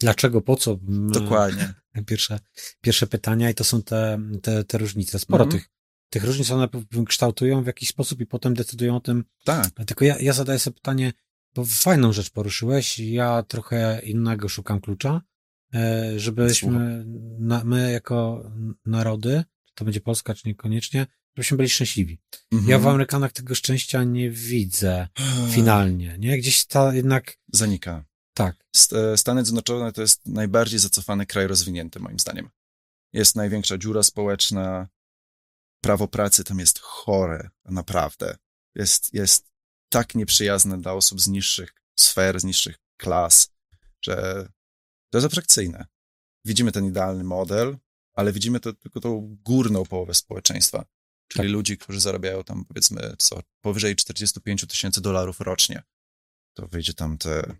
[0.00, 0.78] Dlaczego, po co?
[1.12, 1.74] Dokładnie.
[2.06, 2.40] Pierwsze,
[2.80, 5.18] pierwsze pytania i to są te, te, te różnice.
[5.18, 5.50] Sporo -hmm.
[5.50, 5.74] tych
[6.14, 6.68] tych różnic one
[7.06, 9.24] kształtują w jakiś sposób i potem decydują o tym.
[9.44, 9.70] Tak.
[9.86, 11.12] Tylko ja, ja zadaję sobie pytanie,
[11.54, 12.98] bo fajną rzecz poruszyłeś.
[12.98, 15.22] Ja trochę innego szukam klucza,
[15.74, 17.04] e, żebyśmy,
[17.38, 18.50] na, my jako
[18.86, 22.18] narody, czy to będzie Polska, czy niekoniecznie, żebyśmy byli szczęśliwi.
[22.52, 22.70] Mhm.
[22.70, 25.08] Ja w Amerykanach tego szczęścia nie widzę
[25.54, 26.38] finalnie, nie?
[26.38, 27.38] Gdzieś ta jednak...
[27.52, 28.04] Zanika.
[28.34, 28.56] Tak.
[28.92, 32.50] E, Stany Zjednoczone to jest najbardziej zacofany kraj rozwinięty, moim zdaniem.
[33.12, 34.88] Jest największa dziura społeczna,
[35.80, 38.36] prawo pracy tam jest chore, naprawdę.
[38.74, 39.50] Jest, jest
[39.88, 43.50] tak nieprzyjazne dla osób z niższych sfer, z niższych klas,
[44.04, 44.48] że
[45.10, 45.86] to jest abstrakcyjne.
[46.44, 47.78] Widzimy ten idealny model,
[48.14, 50.84] ale widzimy to, tylko tą górną połowę społeczeństwa,
[51.34, 51.52] czyli tak.
[51.52, 55.82] ludzi, którzy zarabiają tam powiedzmy co, powyżej 45 tysięcy dolarów rocznie.
[56.56, 57.56] To wyjdzie tam te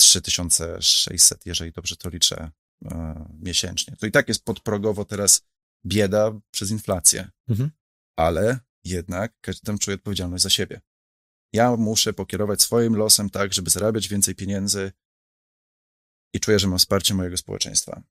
[0.00, 2.50] 3600, jeżeli dobrze to liczę,
[2.84, 3.96] e, miesięcznie.
[3.96, 5.42] To i tak jest podprogowo teraz
[5.86, 7.30] bieda przez inflację.
[7.48, 7.70] Mhm.
[8.18, 10.80] Ale jednak każdy tam czuje odpowiedzialność za siebie.
[11.52, 14.92] Ja muszę pokierować swoim losem tak, żeby zarabiać więcej pieniędzy
[16.34, 18.02] i czuję, że mam wsparcie mojego społeczeństwa.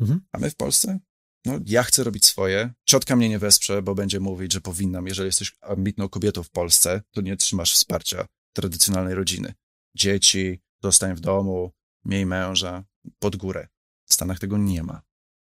[0.00, 0.20] Mhm.
[0.32, 0.98] A my w Polsce?
[1.44, 2.72] No, ja chcę robić swoje.
[2.84, 5.06] Ciotka mnie nie wesprze, bo będzie mówić, że powinnam.
[5.06, 9.54] Jeżeli jesteś ambitną kobietą w Polsce, to nie trzymasz wsparcia tradycjonalnej rodziny.
[9.96, 11.72] Dzieci, dostań w domu,
[12.04, 12.84] miej męża,
[13.18, 13.68] pod górę.
[14.08, 15.02] W Stanach tego nie ma.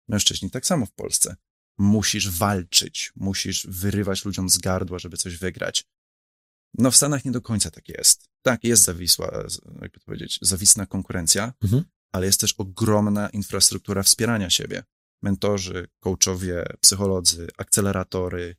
[0.09, 1.37] Mężczyźni tak samo w Polsce
[1.79, 5.85] musisz walczyć, musisz wyrywać ludziom z gardła, żeby coś wygrać.
[6.79, 8.29] No w Stanach nie do końca tak jest.
[8.42, 9.44] Tak, jest zawisła,
[9.83, 11.85] jakby to powiedzieć, zawisna konkurencja, mhm.
[12.12, 14.83] ale jest też ogromna infrastruktura wspierania siebie.
[15.22, 18.57] Mentorzy, coachowie, psycholodzy, akceleratory,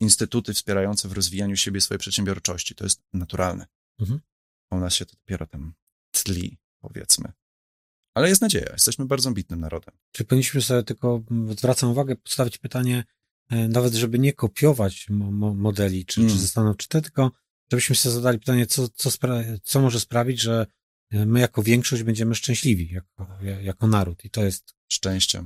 [0.00, 2.74] instytuty wspierające w rozwijaniu siebie swojej przedsiębiorczości.
[2.74, 3.66] To jest naturalne.
[4.00, 4.20] Mhm.
[4.70, 5.74] U nas się to dopiero tam
[6.10, 7.32] tli, powiedzmy.
[8.14, 9.94] Ale jest nadzieja, jesteśmy bardzo ambitnym narodem.
[10.12, 11.22] Czy powinniśmy sobie tylko,
[11.58, 13.04] zwracam uwagę, postawić pytanie,
[13.50, 16.32] e, nawet żeby nie kopiować mo modeli czy, mm.
[16.32, 17.30] czy ze czy te, tylko
[17.70, 19.10] żebyśmy sobie zadali pytanie, co, co,
[19.62, 20.66] co może sprawić, że
[21.10, 23.28] e, my jako większość będziemy szczęśliwi, jako,
[23.60, 24.24] jako naród.
[24.24, 24.74] I to jest...
[24.92, 25.44] Szczęście.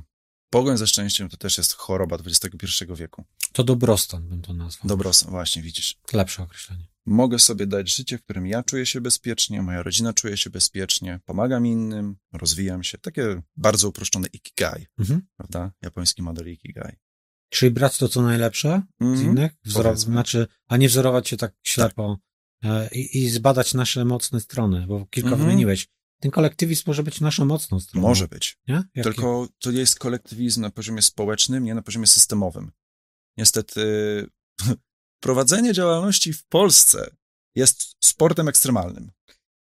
[0.55, 3.25] Pogoń ze szczęściem to też jest choroba XXI wieku.
[3.53, 4.87] To dobrostan bym to nazwał.
[4.87, 5.95] Dobrostan, właśnie, widzisz.
[6.13, 10.37] Lepsze określenie mogę sobie dać życie, w którym ja czuję się bezpiecznie, moja rodzina czuje
[10.37, 12.97] się bezpiecznie, pomagam innym, rozwijam się.
[12.97, 15.21] Takie bardzo uproszczone ikigai, mhm.
[15.37, 15.71] prawda?
[15.81, 16.95] Japoński model ikigai.
[17.49, 19.37] Czyli brać to, co najlepsze mm, z mhm.
[19.37, 22.19] innych, wzorować, znaczy, a nie wzorować się tak ślepo
[22.61, 22.93] tak.
[22.93, 25.87] I, i, zbadać nasze mocne strony, bo kilka mm wymieniłeś.
[26.25, 28.07] Ten kolektywizm może być naszą mocną stroną.
[28.07, 28.57] Może być.
[29.03, 32.71] Tylko to jest kolektywizm na poziomie społecznym, nie na poziomie systemowym.
[33.37, 33.81] Niestety
[35.23, 37.15] prowadzenie działalności w Polsce
[37.55, 39.11] jest sportem ekstremalnym.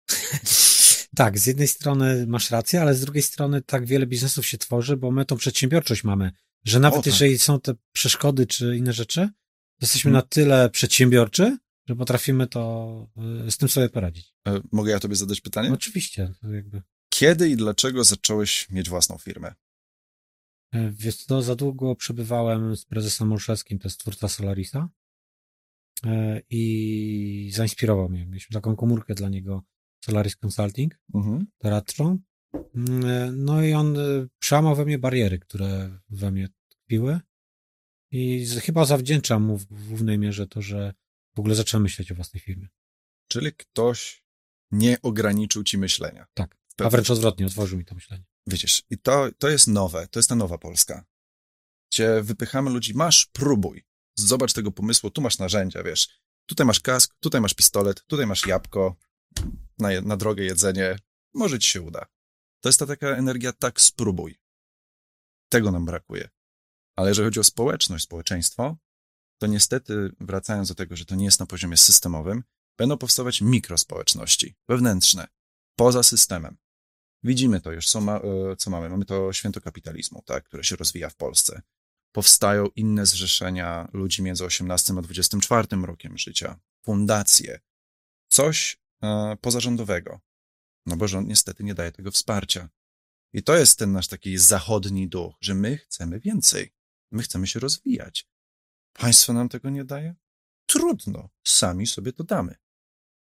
[1.16, 4.98] Tak, z jednej strony masz rację, ale z drugiej strony tak wiele biznesów się tworzy,
[4.98, 6.32] bo my tą przedsiębiorczość mamy,
[6.66, 7.14] że nawet o, tak.
[7.14, 9.30] jeżeli są te przeszkody czy inne rzeczy,
[9.82, 10.24] jesteśmy hmm.
[10.24, 11.58] na tyle przedsiębiorczy,
[11.88, 13.08] że potrafimy to
[13.48, 14.34] y, z tym sobie poradzić.
[14.50, 15.74] E, mogę ja tobie zadać pytanie?
[15.74, 16.34] Oczywiście.
[16.54, 16.82] Jakby.
[17.10, 19.54] Kiedy i dlaczego zacząłeś mieć własną firmę?
[20.74, 24.90] E, wiesz co, za długo przebywałem z prezesem Olszewskim, to jest twórca Solarisa.
[26.06, 28.26] E, i zainspirował mnie.
[28.26, 29.64] Mieliśmy taką komórkę dla niego,
[30.06, 31.48] Solaris Consulting, mhm.
[31.62, 32.18] doradczą.
[32.76, 33.98] Mm, no i on
[34.40, 37.20] przełamał we mnie bariery, które we mnie tkwiły
[38.12, 40.94] i chyba zawdzięczam mu w głównej mierze to, że
[41.36, 42.68] w ogóle zacząłem myśleć o własnej firmie.
[43.28, 44.24] Czyli ktoś
[44.72, 46.28] nie ograniczył ci myślenia.
[46.34, 48.24] Tak, a wręcz odwrotnie, otworzył mi to myślenie.
[48.48, 51.06] Widzisz, i to, to jest nowe, to jest ta nowa Polska.
[51.92, 53.86] Gdzie wypychamy ludzi, masz, próbuj
[54.20, 58.48] zobacz tego pomysłu, tu masz narzędzia, wiesz, tutaj masz kask, tutaj masz pistolet, tutaj masz
[58.48, 58.96] jabłko
[59.78, 61.00] na, na drogę jedzenie,
[61.34, 62.06] może ci się uda.
[62.62, 64.40] To jest ta taka energia, tak spróbuj.
[65.50, 66.30] Tego nam brakuje.
[66.96, 68.78] Ale jeżeli chodzi o społeczność, społeczeństwo,
[69.42, 72.44] to niestety, wracając do tego, że to nie jest na poziomie systemowym,
[72.80, 75.28] będą powstawać mikrospołeczności, wewnętrzne,
[75.76, 76.58] poza systemem.
[77.24, 78.90] Widzimy to już, co, ma, e, co mamy.
[78.90, 81.62] Mamy to święto kapitalizmu, tak, które się rozwija w Polsce
[82.12, 87.60] powstają inne zrzeszenia ludzi między 18 a 24 rokiem życia, fundacje,
[88.32, 90.20] coś e, pozarządowego.
[90.86, 92.70] No bo rząd niestety nie daje tego wsparcia.
[93.34, 96.74] I to jest ten nasz taki zachodni duch, że my chcemy więcej.
[97.12, 98.28] My chcemy się rozwijać.
[98.94, 100.16] Państwo nam tego nie daje?
[100.66, 101.30] Trudno.
[101.48, 102.56] Sami sobie to damy.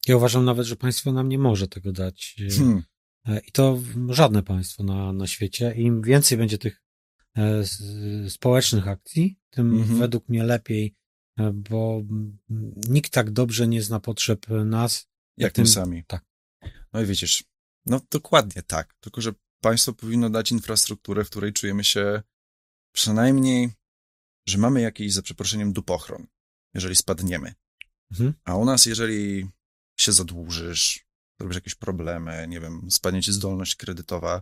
[0.07, 2.35] Ja uważam nawet, że państwo nam nie może tego dać.
[2.51, 2.83] E, hmm.
[3.27, 5.73] E, I to żadne państwo na, na świecie.
[5.75, 6.85] Im więcej będzie tych
[7.37, 7.63] E,
[8.29, 9.99] społecznych akcji, tym mhm.
[9.99, 10.95] według mnie lepiej,
[11.53, 12.01] bo
[12.89, 15.07] nikt tak dobrze nie zna potrzeb nas.
[15.37, 16.03] Jak tym, my sami.
[16.07, 16.25] Tak.
[16.93, 17.43] No i widzisz,
[17.85, 22.21] no dokładnie tak, tylko że państwo powinno dać infrastrukturę, w której czujemy się
[22.93, 23.69] przynajmniej,
[24.47, 26.27] że mamy jakiś, za przeproszeniem, dupochron,
[26.73, 27.53] jeżeli spadniemy.
[28.11, 28.33] Mhm.
[28.43, 29.49] A u nas, jeżeli
[29.97, 31.05] się zadłużysz,
[31.39, 34.41] robisz jakieś problemy, nie wiem, spadnie ci zdolność kredytowa,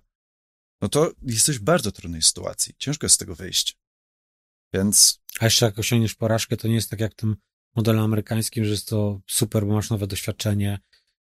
[0.81, 2.75] no to jesteś w bardzo trudnej sytuacji.
[2.77, 3.77] Ciężko jest z tego wyjść.
[4.73, 5.19] Więc.
[5.39, 7.35] A jeszcze jak osiągniesz porażkę, to nie jest tak jak w tym
[7.75, 10.79] modelu amerykańskim, że jest to super, bo masz nowe doświadczenie,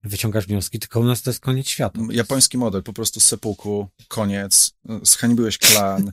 [0.04, 2.00] wyciągasz wnioski, tylko u nas to jest koniec świata.
[2.12, 4.72] Japoński model, po prostu sepuku, koniec,
[5.04, 6.12] zhańbiłeś klan,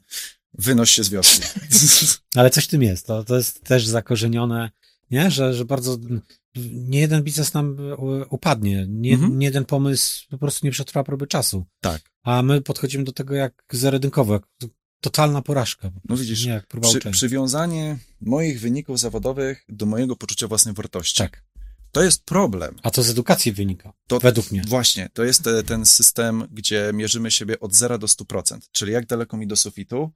[0.55, 1.43] wynoś się z wioski.
[2.37, 4.71] Ale coś w tym jest, to, to jest też zakorzenione,
[5.13, 5.31] nie?
[5.31, 5.99] Że, że bardzo,
[6.73, 7.77] nie jeden biznes nam
[8.31, 9.39] upadnie, nie, mhm.
[9.39, 11.65] nie jeden pomysł po prostu nie przetrwa próby czasu.
[11.81, 12.03] Tak.
[12.23, 14.43] A my podchodzimy do tego jak zerodynkowo, jak
[15.01, 15.91] totalna porażka.
[16.09, 21.19] No widzisz, nie, jak przy, przywiązanie moich wyników zawodowych do mojego poczucia własnej wartości.
[21.19, 21.45] Tak.
[21.93, 22.77] To jest problem.
[22.83, 24.63] A to z edukacji wynika, to, według mnie.
[24.69, 29.37] Właśnie, to jest ten system, gdzie mierzymy siebie od 0 do 100%, czyli jak daleko
[29.37, 30.11] mi do sufitu,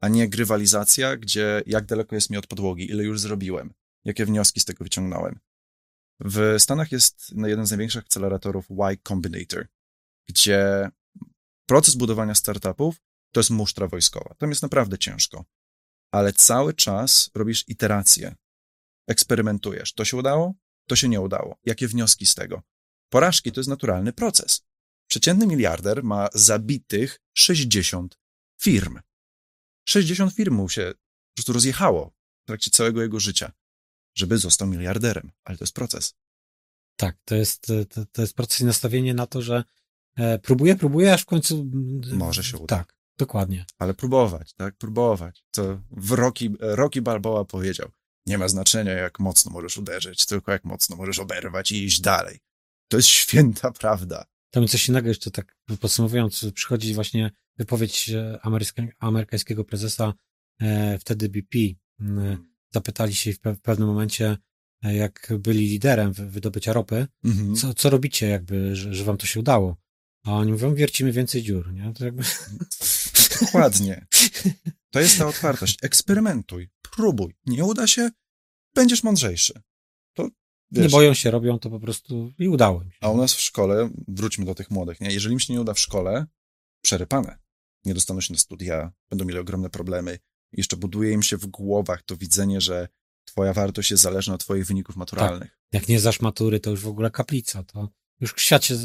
[0.00, 3.72] a nie grywalizacja, gdzie jak daleko jest mi od podłogi, ile już zrobiłem,
[4.04, 5.38] jakie wnioski z tego wyciągnąłem.
[6.20, 9.66] W Stanach jest jeden z największych akceleratorów Y Combinator,
[10.28, 10.90] gdzie
[11.66, 12.96] proces budowania startupów
[13.32, 14.34] to jest musztra wojskowa.
[14.38, 15.44] Tam jest naprawdę ciężko.
[16.12, 18.34] Ale cały czas robisz iteracje.
[19.08, 19.92] Eksperymentujesz.
[19.92, 20.54] To się udało?
[20.88, 21.56] To się nie udało.
[21.64, 22.62] Jakie wnioski z tego?
[23.08, 24.62] Porażki to jest naturalny proces.
[25.10, 28.18] Przeciętny miliarder ma zabitych 60
[28.60, 29.00] firm.
[29.88, 33.52] 60 firm mu się po prostu rozjechało w trakcie całego jego życia,
[34.14, 35.30] żeby został miliarderem.
[35.44, 36.14] Ale to jest proces.
[36.96, 39.64] Tak, to jest, to, to jest proces i nastawienie na to, że
[40.16, 41.70] e, próbuję, próbuję, aż w końcu...
[42.12, 42.76] Może się uda.
[42.76, 43.64] Tak, dokładnie.
[43.78, 45.44] Ale próbować, tak, próbować.
[45.50, 47.90] To w Rocky, Rocky Balboa powiedział,
[48.26, 52.38] nie ma znaczenia, jak mocno możesz uderzyć, tylko jak mocno możesz oberwać i iść dalej.
[52.88, 54.24] To jest święta prawda.
[54.50, 58.38] To mi coś innego jeszcze tak podsumowując, przychodzi właśnie wypowiedź e,
[58.98, 60.14] amerykańskiego prezesa,
[60.60, 61.58] e, wtedy BP.
[62.74, 64.36] Zapytali się w pewnym momencie,
[64.84, 67.54] e, jak byli liderem wydobycia ropy, mhm.
[67.56, 69.76] co, co robicie jakby, że, że wam to się udało?
[70.24, 71.92] A oni mówią, wiercimy więcej dziur, nie?
[71.94, 72.22] To jakby...
[73.40, 74.06] Dokładnie.
[74.90, 75.78] To jest ta otwartość.
[75.82, 77.34] Eksperymentuj, próbuj.
[77.46, 78.10] Nie uda się,
[78.74, 79.62] będziesz mądrzejszy.
[80.14, 80.28] To,
[80.70, 82.98] wiesz, nie boją się, robią to po prostu i udało im się.
[83.00, 85.12] A u nas w szkole, wróćmy do tych młodych, nie?
[85.12, 86.26] Jeżeli im się nie uda w szkole,
[86.82, 87.38] przerypane.
[87.84, 90.18] Nie dostaną się na studia, będą mieli ogromne problemy.
[90.52, 92.88] Jeszcze buduje im się w głowach to widzenie, że
[93.24, 95.50] twoja wartość jest zależna od twoich wyników maturalnych.
[95.50, 95.58] Tak.
[95.72, 97.88] Jak nie zasz matury, to już w ogóle kaplica, to
[98.20, 98.78] już świat się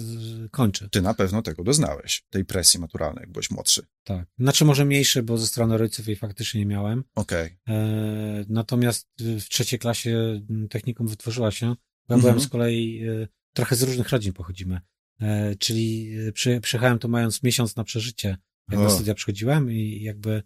[0.51, 0.89] kończy.
[0.89, 3.85] Ty na pewno tego doznałeś, tej presji maturalnej, jak byłeś młodszy.
[4.03, 4.27] Tak.
[4.39, 7.03] Znaczy może mniejszy, bo ze strony rodziców jej faktycznie nie miałem.
[7.15, 7.57] Okej.
[7.63, 7.75] Okay.
[7.75, 11.65] E, natomiast w trzeciej klasie technikum wytworzyła się.
[11.65, 12.21] Ja mhm.
[12.21, 14.81] byłem z kolei, e, trochę z różnych rodzin pochodzimy.
[15.21, 18.37] E, czyli e, przy, przyjechałem tu mając miesiąc na przeżycie,
[18.69, 18.83] jak o.
[18.83, 20.43] na studia przychodziłem i jakby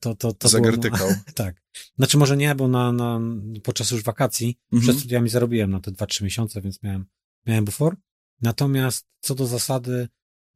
[0.00, 1.08] to, to, to Zagertykał.
[1.08, 1.62] Było, tak.
[1.96, 3.20] Znaczy może nie, bo na, na,
[3.62, 4.82] podczas już wakacji mhm.
[4.82, 7.06] przed studiami zarobiłem na te dwa, trzy miesiące, więc miałem
[7.46, 7.96] miałem bufor.
[8.42, 10.08] Natomiast co do zasady,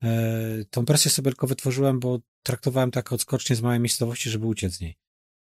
[0.03, 4.75] e, tą presję sobie tylko wytworzyłem, bo traktowałem tak odskocznie z małej miejscowości, żeby uciec
[4.75, 4.99] z niej.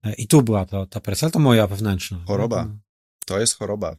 [0.03, 2.23] E, I tu była to, ta presja, ale to moja wewnętrzna.
[2.27, 2.65] Choroba.
[2.65, 2.77] No,
[3.25, 3.97] to jest choroba.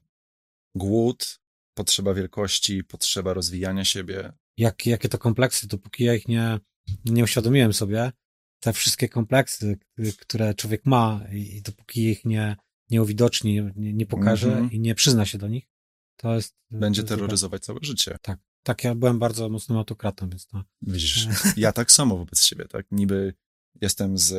[0.75, 1.41] Głód,
[1.75, 4.33] potrzeba wielkości, potrzeba rozwijania siebie.
[4.57, 6.61] Jak, jakie to kompleksy, dopóki ja ich nie,
[7.05, 8.13] nie uświadomiłem sobie,
[8.61, 9.79] te wszystkie kompleksy,
[10.19, 12.57] które człowiek ma i dopóki ich nie,
[12.91, 14.73] nie uwidoczni, nie, nie pokaże mm -hmm.
[14.73, 15.69] i nie przyzna się do nich,
[16.17, 16.57] to jest...
[16.71, 18.19] Będzie terroryzować całe życie.
[18.23, 18.39] Tak.
[18.63, 20.65] Tak, ja byłem bardzo mocnym autokratą, więc to...
[20.83, 22.87] Widzisz, ja tak samo wobec siebie, tak?
[22.91, 23.35] Niby
[23.81, 24.33] jestem z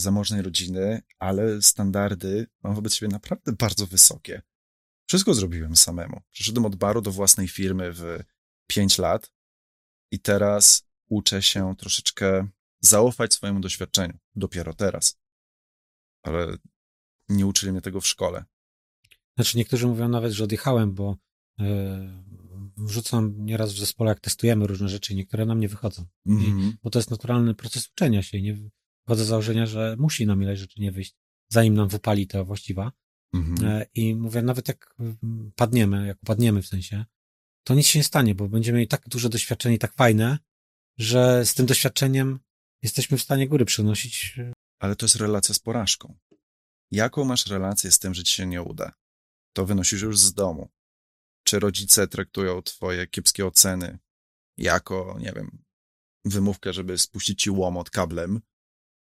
[0.00, 4.42] zamożnej rodziny, ale standardy mam wobec siebie naprawdę bardzo wysokie.
[5.08, 6.20] Wszystko zrobiłem samemu.
[6.30, 8.18] Przeszedłem od baru do własnej firmy w
[8.66, 9.32] pięć lat
[10.10, 12.48] i teraz uczę się troszeczkę
[12.80, 14.18] zaufać swojemu doświadczeniu.
[14.34, 15.18] Dopiero teraz.
[16.22, 16.56] Ale
[17.28, 18.44] nie uczyli mnie tego w szkole.
[19.36, 21.16] Znaczy niektórzy mówią nawet, że odjechałem, bo
[21.58, 21.66] yy,
[22.76, 26.06] wrzucam nieraz w zespole, jak testujemy różne rzeczy niektóre nam nie wychodzą.
[26.26, 26.44] Mm -hmm.
[26.44, 26.76] I, mhm.
[26.82, 28.56] bo to jest naturalny proces uczenia się i nie
[29.04, 31.14] wchodzę z założenia, że musi nam ileś rzeczy nie wyjść,
[31.48, 32.92] zanim nam wypali ta właściwa.
[33.34, 33.84] Mm -hmm.
[33.94, 34.94] I mówię, nawet jak
[35.56, 37.04] padniemy, jak upadniemy w sensie,
[37.64, 40.38] to nic się nie stanie, bo będziemy mieli tak duże doświadczenie, tak fajne,
[40.98, 42.38] że z tym doświadczeniem
[42.82, 44.34] jesteśmy w stanie góry przynosić.
[44.38, 46.18] E, Ale to jest relacja z porażką.
[46.90, 48.92] Jaką masz relację z tym, że ci się nie uda?
[49.58, 50.68] to wynosisz już z domu.
[51.44, 53.98] Czy rodzice traktują twoje kiepskie oceny
[54.56, 55.64] jako, nie wiem,
[56.24, 58.40] wymówkę, żeby spuścić ci łomot kablem,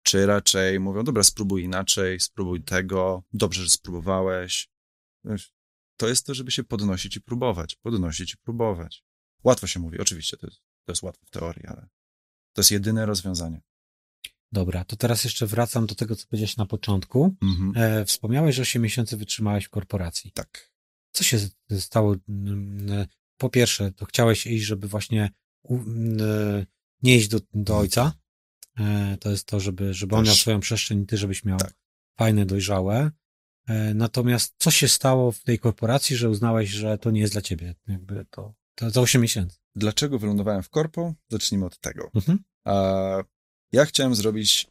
[0.02, 4.68] czy raczej mówią, dobra, spróbuj inaczej, spróbuj tego, dobrze, że spróbowałeś.
[5.96, 9.05] To jest to, żeby się podnosić i próbować, podnosić i próbować.
[9.44, 11.88] Łatwo się mówi, oczywiście, to jest, to jest łatwo w teorii, ale
[12.57, 13.61] to jest jedyne rozwiązanie.
[14.53, 17.37] Dobra, to teraz jeszcze wracam do tego, co powiedziałeś na początku.
[17.42, 17.73] Mhm.
[17.77, 20.33] E, wspomniałeś, że 8 miesięcy wytrzymałeś w korporacji.
[20.33, 20.73] Tak.
[21.12, 21.38] Co się
[21.79, 22.16] stało?
[22.29, 25.31] Mm, po pierwsze, to chciałeś iść, żeby właśnie
[25.62, 26.66] u, y,
[27.03, 28.12] nie iść do, do ojca.
[28.79, 31.75] E, to jest to, żeby, żeby on miał swoją przestrzeń i ty, żebyś miał Tak.
[32.19, 33.11] fajne, dojrzałe.
[33.69, 37.42] E, natomiast co się stało w tej korporacji, że uznałeś, że to nie jest dla
[37.42, 37.75] ciebie?
[37.88, 39.59] Jakby to, to za 8 miesięcy.
[39.76, 41.14] Dlaczego wylądowałem w korpo?
[41.28, 42.10] Zacznijmy od tego.
[42.14, 42.38] Mhm.
[42.64, 42.74] A
[43.72, 44.66] ja chciałem zrobić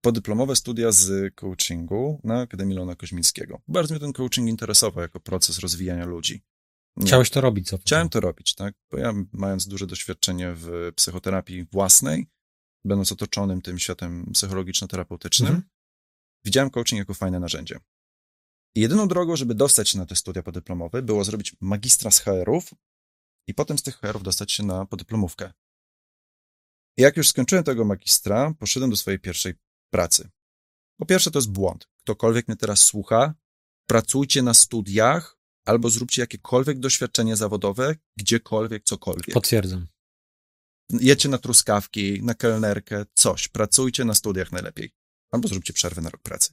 [0.00, 3.60] podyplomowe studia z coachingu na Akademii Lona Koźmińskiego.
[3.68, 6.42] Bardzo mnie ten coaching interesował jako proces rozwijania ludzi.
[6.96, 7.06] Nie.
[7.06, 7.78] Chciałeś to robić, co?
[7.78, 8.74] Chciałem to robić, tak?
[8.90, 12.26] Bo ja, mając duże doświadczenie w psychoterapii własnej,
[12.84, 15.62] będąc otoczonym tym światem psychologiczno-terapeutycznym, Mhm.
[16.44, 17.78] widziałem coaching jako fajne narzędzie.
[18.76, 22.70] I jedyną drogą, żeby dostać się na te studia podyplomowe, było zrobić magistra z HR-ów
[23.50, 25.52] i potem z tych HR-ów dostać się na podyplomówkę.
[26.96, 29.54] I jak już skończyłem tego magistra, poszedłem do swojej pierwszej
[29.92, 30.30] pracy.
[30.96, 31.88] Po pierwsze, to jest błąd.
[32.00, 33.34] Ktokolwiek mnie teraz słucha,
[33.86, 39.34] pracujcie na studiach albo zróbcie jakiekolwiek doświadczenie zawodowe, gdziekolwiek, cokolwiek.
[39.34, 39.86] Potwierdzam.
[40.90, 43.48] Jedźcie na truskawki, na kelnerkę, coś.
[43.48, 44.92] Pracujcie na studiach najlepiej.
[45.30, 46.52] Albo zróbcie przerwę na rok pracy.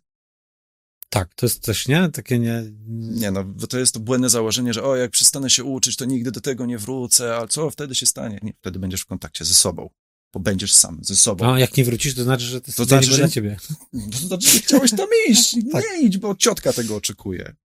[1.09, 2.09] Tak, to jest też, nie?
[2.09, 2.63] Takie nie...
[2.87, 6.05] Nie no, bo to jest to błędne założenie, że o, jak przestanę się uczyć, to
[6.05, 8.39] nigdy do tego nie wrócę, a co wtedy się stanie?
[8.43, 9.89] Nie, wtedy będziesz w kontakcie ze sobą,
[10.33, 11.53] bo będziesz sam ze sobą.
[11.53, 13.57] A jak nie wrócisz, to znaczy, że to, To znaczy, że- dla ciebie.
[14.11, 15.55] To znaczy, że chciałeś tam iść.
[15.71, 15.83] Tak.
[15.83, 17.55] Nie idź, bo ciotka tego oczekuje.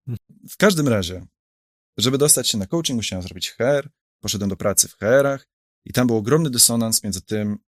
[0.50, 1.26] W każdym razie,
[1.98, 3.88] żeby dostać się na coaching, musiałem zrobić HR,
[4.20, 5.48] poszedłem do pracy w HR-ach
[5.84, 7.58] i tam był ogromny dysonans między tym,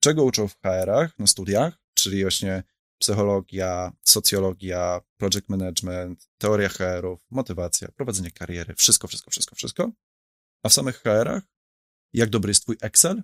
[0.00, 2.62] czego uczą w HR-ach na studiach, czyli właśnie
[3.04, 9.92] psychologia, socjologia, project management, teoria HR-ów, motywacja, prowadzenie kariery, wszystko, wszystko, wszystko, wszystko.
[10.62, 11.42] A w samych HR-ach,
[12.12, 13.22] jak dobry jest twój Excel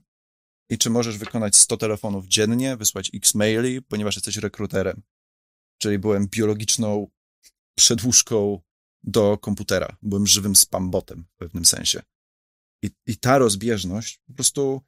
[0.70, 5.02] i czy możesz wykonać 100 telefonów dziennie, wysłać x maili, ponieważ jesteś rekruterem.
[5.78, 7.10] Czyli byłem biologiczną
[7.74, 8.60] przedłużką
[9.02, 9.96] do komputera.
[10.02, 12.02] Byłem żywym spambotem w pewnym sensie.
[12.82, 14.82] I, I ta rozbieżność po prostu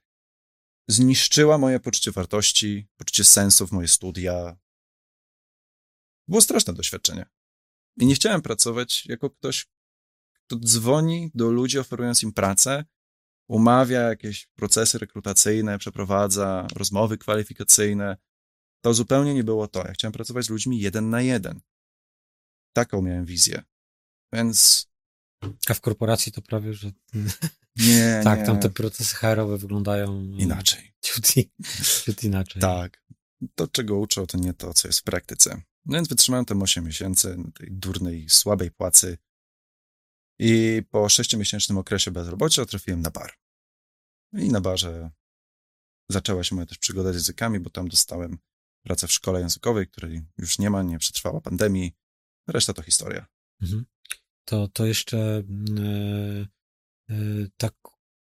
[0.89, 4.57] zniszczyła moje poczucie wartości, poczucie sensu w moje studia.
[6.33, 7.27] Było straszne doświadczenie.
[7.97, 9.67] I nie chciałem pracować jako ktoś,
[10.33, 12.85] kto dzwoni do ludzi, oferując im pracę,
[13.49, 18.17] umawia jakieś procesy rekrutacyjne, przeprowadza rozmowy kwalifikacyjne.
[18.85, 19.87] To zupełnie nie było to.
[19.87, 21.61] Ja chciałem pracować z ludźmi jeden na jeden.
[22.73, 23.63] Taką miałem wizję.
[24.33, 24.87] Więc
[25.69, 26.93] A w korporacji to prawie, że...
[27.89, 28.47] nie, tak, nie.
[28.47, 30.23] tam te procesy HR-owe wyglądają...
[30.23, 30.95] inaczej.
[31.01, 31.27] Ciut,
[32.05, 32.63] ciut inaczej.
[32.63, 33.03] Tak.
[33.55, 35.63] To, czego uczą, to nie to, co jest w praktyce.
[35.85, 39.19] No więc wytrzymałem tam 8 miesięcy tej durnej, słabej płacy
[40.39, 43.33] i po 6-miesięcznym okresie bezrobocia trafiłem na bar.
[44.33, 45.11] I na barze
[46.09, 48.39] zaczęła się moja też przygoda z językami, bo tam dostałem
[48.83, 51.93] pracę w szkole językowej, której już nie ma, nie przetrwała pandemii.
[52.47, 53.27] Reszta to historia.
[53.63, 53.85] Mhm.
[54.45, 55.43] To, to jeszcze e,
[57.11, 57.15] e,
[57.57, 57.75] tak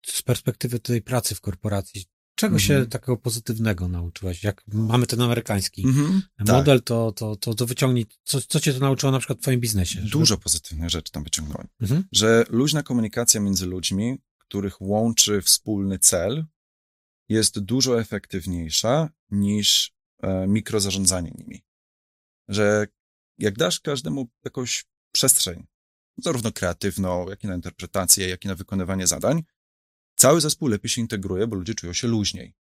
[0.06, 2.06] z perspektywy tej pracy w korporacji,
[2.40, 2.60] czego Mhm.
[2.84, 4.44] się takiego pozytywnego nauczyłeś?
[4.44, 6.48] Jak mamy ten amerykański Mhm, tak.
[6.48, 9.60] model, to, to, to, to wyciągnij, co, co cię to nauczyło na przykład w twoim
[9.60, 10.00] biznesie?
[10.00, 11.68] Żeby- Dużo pozytywnych rzeczy tam wyciągnąłem.
[11.82, 12.04] Mhm.
[12.12, 16.46] że luźna komunikacja między ludźmi, których łączy wspólny cel,
[17.30, 21.64] jest dużo efektywniejsza niż e, mikrozarządzanie nimi.
[22.48, 22.88] Że
[23.38, 25.66] jak dasz każdemu jakąś przestrzeń,
[26.24, 29.44] zarówno kreatywną, jak i na interpretację, jak i na wykonywanie zadań,
[30.20, 32.54] cały zespół lepiej się integruje, bo ludzie czują się luźniej.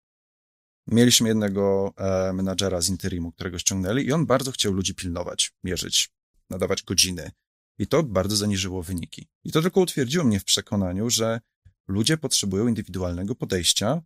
[0.88, 6.10] Mieliśmy jednego e, menadżera z interimu, którego ściągnęli i on bardzo chciał ludzi pilnować, mierzyć,
[6.50, 7.32] nadawać godziny,
[7.80, 9.28] i to bardzo zaniżyło wyniki.
[9.44, 11.40] I to tylko utwierdziło mnie w przekonaniu, że
[11.88, 14.02] ludzie potrzebują indywidualnego podejścia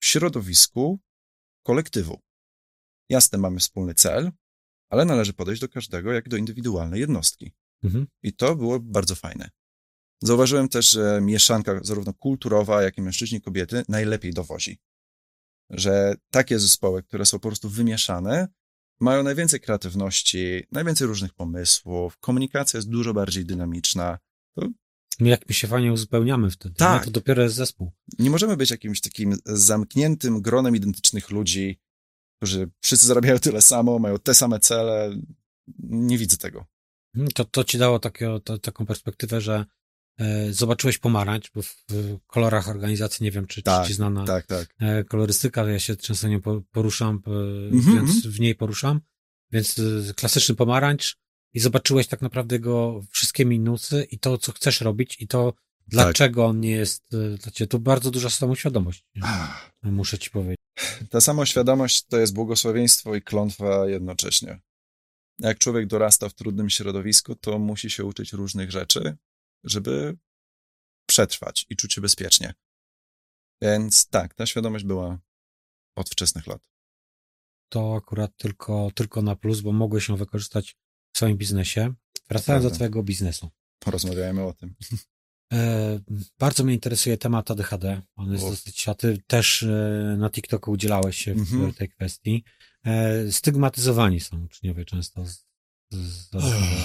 [0.00, 1.00] w środowisku
[1.62, 2.20] kolektywu.
[3.08, 4.32] Jasne, mamy wspólny cel,
[4.90, 7.52] ale należy podejść do każdego jak do indywidualnej jednostki.
[7.82, 8.06] Mhm.
[8.22, 9.50] I to było bardzo fajne.
[10.22, 14.78] Zauważyłem też, że mieszanka zarówno kulturowa, jak i mężczyźni, kobiety najlepiej dowozi.
[15.70, 18.48] Że takie zespoły, które są po prostu wymieszane,
[19.00, 24.18] mają najwięcej kreatywności, najwięcej różnych pomysłów, komunikacja jest dużo bardziej dynamiczna.
[25.20, 27.00] My jak my się fajnie uzupełniamy wtedy, Tak.
[27.00, 27.92] no, to dopiero jest zespół.
[28.18, 31.80] Nie możemy być jakimś takim zamkniętym gronem identycznych ludzi,
[32.36, 35.16] którzy wszyscy zarabiają tyle samo, mają te same cele.
[35.78, 36.66] Nie widzę tego.
[37.14, 39.64] Mhm, To, to ci dało takiego, to, taką perspektywę, że
[40.50, 41.84] zobaczyłeś pomarańcz, bo w,
[42.26, 44.74] kolorach organizacji, nie wiem, czy, Tak, czy ci znana Tak, tak.
[44.80, 47.30] e, kolorystyka, ja się często nie po- poruszam, e,
[47.74, 49.00] Mhm, więc w niej poruszam,
[49.52, 49.78] więc
[50.10, 51.16] e, klasyczny pomarańcz
[51.54, 55.54] i zobaczyłeś tak naprawdę jego wszystkie minusy i to, co chcesz robić i to,
[55.88, 57.68] dlaczego on nie jest e, dla ciebie.
[57.68, 60.56] To bardzo duża samoświadomość, Ach, muszę ci powiedzieć.
[61.10, 64.60] Ta samoświadomość to jest błogosławieństwo i klątwa jednocześnie.
[65.38, 69.16] Jak człowiek dorasta w trudnym środowisku, to musi się uczyć różnych rzeczy,
[69.66, 70.18] żeby
[71.06, 72.54] przetrwać i czuć się bezpiecznie.
[73.62, 75.18] Więc tak, ta świadomość była
[75.96, 76.62] od wczesnych lat.
[77.68, 80.76] To akurat tylko, tylko na plus, bo mogłeś ją wykorzystać
[81.12, 81.94] w swoim biznesie.
[82.28, 83.50] Wracając do twojego biznesu.
[83.78, 84.74] Porozmawiajmy o tym.
[85.52, 86.00] E,
[86.38, 88.02] bardzo mnie interesuje temat ADHD.
[88.16, 88.50] On jest o.
[88.50, 91.72] dosyć, a ty też e, na TikToku udzielałeś się w mhm.
[91.72, 92.44] tej kwestii.
[92.84, 95.44] E, stygmatyzowani są uczniowie często z,
[95.92, 96.76] z ADHD.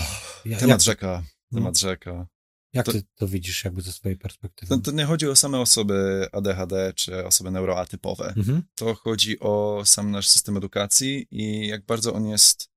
[0.45, 1.57] Ja, temat rzeka, no.
[1.59, 2.27] temat no, rzeka.
[2.73, 4.69] Jak to, ty to widzisz jakby ze swojej perspektywy?
[4.69, 8.33] To, to, nie chodzi o same osoby ADHD czy osoby neuroatypowe.
[8.37, 8.63] Mhm.
[8.75, 12.69] To chodzi o sam nasz system edukacji i jak bardzo on jest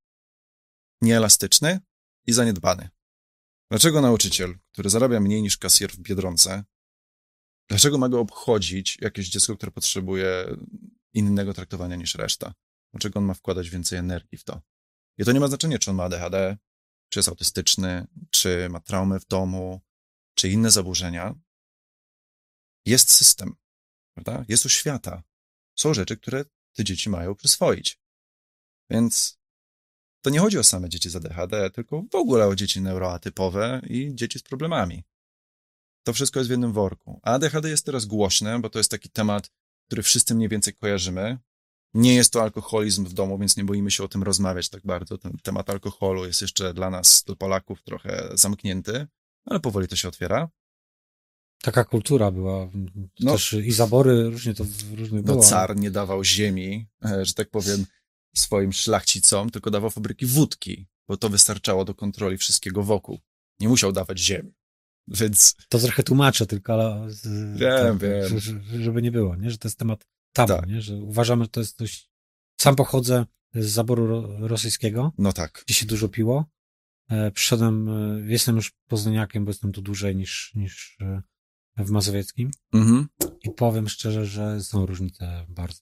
[1.02, 1.80] nieelastyczny
[2.26, 2.88] i zaniedbany.
[3.70, 6.64] Dlaczego nauczyciel, który zarabia mniej niż kasjer w Biedronce,
[7.68, 10.56] dlaczego ma go obchodzić jakieś dziecko, które potrzebuje
[11.12, 12.54] innego traktowania niż reszta?
[12.92, 14.62] Dlaczego on ma wkładać więcej energii w to?
[15.18, 16.56] I to nie ma znaczenia, czy on ma ADHD,
[17.14, 19.80] czy jest autystyczny, czy ma traumę w domu,
[20.34, 21.34] czy inne zaburzenia.
[22.86, 23.56] Jest system,
[24.14, 24.44] prawda?
[24.48, 25.22] Jest oświata.
[25.78, 28.00] Są rzeczy, które te dzieci mają przyswoić.
[28.90, 29.38] Więc
[30.24, 34.14] to nie chodzi o same dzieci z ADHD, tylko w ogóle o dzieci neuroatypowe i
[34.14, 35.04] dzieci z problemami.
[36.06, 37.20] To wszystko jest w jednym worku.
[37.22, 39.50] A ADHD jest teraz głośne, bo to jest taki temat,
[39.86, 41.38] który wszyscy mniej więcej kojarzymy.
[41.94, 45.18] Nie jest to alkoholizm w domu, więc nie boimy się o tym rozmawiać tak bardzo.
[45.18, 49.06] Ten temat alkoholu jest jeszcze dla nas, dla Polaków, trochę zamknięty,
[49.44, 50.48] ale powoli to się otwiera.
[51.62, 52.68] Taka kultura była.
[53.20, 54.64] No, Też i zabory różnie to
[54.96, 55.42] różnie no, było.
[55.42, 57.86] car nie dawał ziemi, e, że tak powiem,
[58.36, 63.18] swoim szlachcicom, tylko dawał fabryki wódki, bo to wystarczało do kontroli wszystkiego wokół.
[63.60, 64.52] Nie musiał dawać ziemi.
[65.08, 65.54] Więc...
[65.68, 67.08] To trochę tłumaczę tylko, ale...
[67.54, 68.40] Wiem, to, wiem.
[68.82, 69.50] Żeby nie było, nie?
[69.50, 70.66] Że to jest temat tabu, tak.
[70.68, 70.82] nie?
[70.82, 72.10] Że uważamy, że to jest dość...
[72.60, 75.12] Sam pochodzę z zaboru rosyjskiego.
[75.18, 75.62] No tak.
[75.66, 76.44] Gdzie się dużo piło.
[77.08, 81.22] E, przyszedłem, e, jestem już poznaniakiem, bo jestem tu dłużej niż, niż e,
[81.76, 82.50] w Mazowieckim.
[82.72, 83.08] Mhm.
[83.42, 85.80] I powiem szczerze, że są różnice bardzo.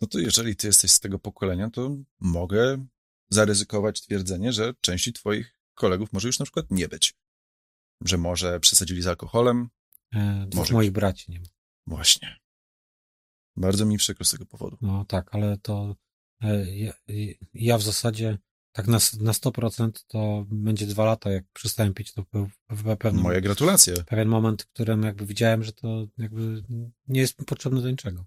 [0.00, 2.86] No to jeżeli ty jesteś z tego pokolenia, to mogę
[3.30, 7.14] zaryzykować twierdzenie, że części twoich kolegów może już na przykład nie być.
[8.04, 9.68] Że może przesadzili z alkoholem.
[10.14, 11.46] E, może moich braci nie ma.
[11.86, 12.43] Właśnie.
[13.56, 14.78] Bardzo mi przykro z tego powodu.
[14.80, 15.96] No tak, ale to
[16.42, 16.92] e, ja,
[17.54, 18.38] ja w zasadzie
[18.72, 22.48] tak na, na 100% to będzie dwa lata, jak przestałem pić, to był
[22.98, 23.22] pewnym...
[23.22, 23.94] Moje gratulacje.
[24.06, 26.62] Pewien moment, w którym jakby widziałem, że to jakby
[27.08, 28.24] nie jest potrzebne do niczego.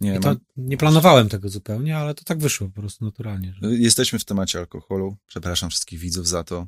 [0.00, 0.38] Nie, mam...
[0.56, 3.54] nie planowałem tego zupełnie, ale to tak wyszło po prostu naturalnie.
[3.62, 3.74] Że...
[3.74, 5.16] Jesteśmy w temacie alkoholu.
[5.26, 6.66] Przepraszam wszystkich widzów za to,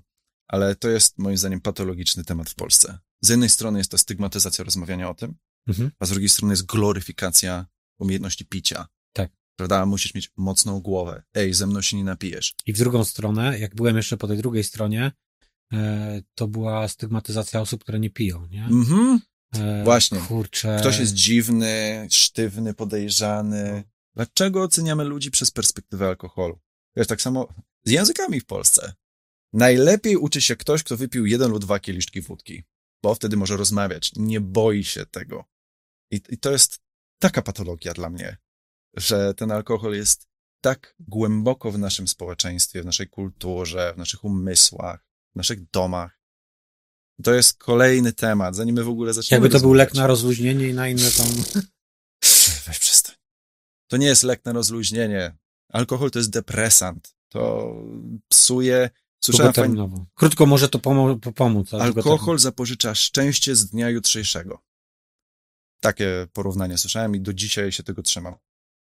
[0.49, 2.99] ale to jest moim zdaniem patologiczny temat w Polsce.
[3.21, 5.35] Z jednej strony jest to stygmatyzacja rozmawiania o tym,
[5.67, 5.91] mhm.
[5.99, 7.67] a z drugiej strony jest gloryfikacja
[7.99, 8.87] umiejętności picia.
[9.13, 9.31] Tak.
[9.57, 9.87] Prawda?
[9.87, 11.23] Musisz mieć mocną głowę.
[11.35, 12.55] Ej, ze mną się nie napijesz.
[12.67, 15.13] I w drugą stronę, jak byłem jeszcze po tej drugiej stronie,
[15.73, 18.65] e, to była stygmatyzacja osób, które nie piją, nie?
[18.65, 19.21] Mhm.
[19.55, 20.19] E, Właśnie.
[20.19, 20.77] Kurczę.
[20.81, 23.85] Ktoś jest dziwny, sztywny, podejrzany.
[24.15, 26.59] Dlaczego oceniamy ludzi przez perspektywę alkoholu?
[26.97, 27.49] Wiesz, tak samo
[27.85, 28.95] z językami w Polsce.
[29.53, 32.65] Najlepiej uczy się ktoś, kto wypił jeden lub dwa kieliszki wódki,
[33.03, 34.13] bo wtedy może rozmawiać.
[34.17, 35.45] Nie boi się tego.
[36.11, 36.79] I, I to jest
[37.19, 38.37] taka patologia dla mnie,
[38.97, 40.27] że ten alkohol jest
[40.61, 46.17] tak głęboko w naszym społeczeństwie, w naszej kulturze, w naszych umysłach, w naszych domach,
[47.23, 50.69] to jest kolejny temat, zanim my w ogóle zaczniemy Jakby to był lek na rozluźnienie
[50.69, 51.27] i na inne tam...
[52.67, 53.15] Weź przestań.
[53.87, 55.37] To nie jest lek na rozluźnienie.
[55.73, 57.15] Alkohol to jest depresant.
[57.29, 57.75] To
[58.29, 58.91] psuje...
[59.25, 59.89] Słyszałem fajnie...
[60.15, 61.75] Krótko może to pomo pomóc.
[61.75, 64.63] Alkohol zapożycza szczęście z dnia jutrzejszego.
[65.81, 68.35] Takie porównanie słyszałem i do dzisiaj się tego trzymam.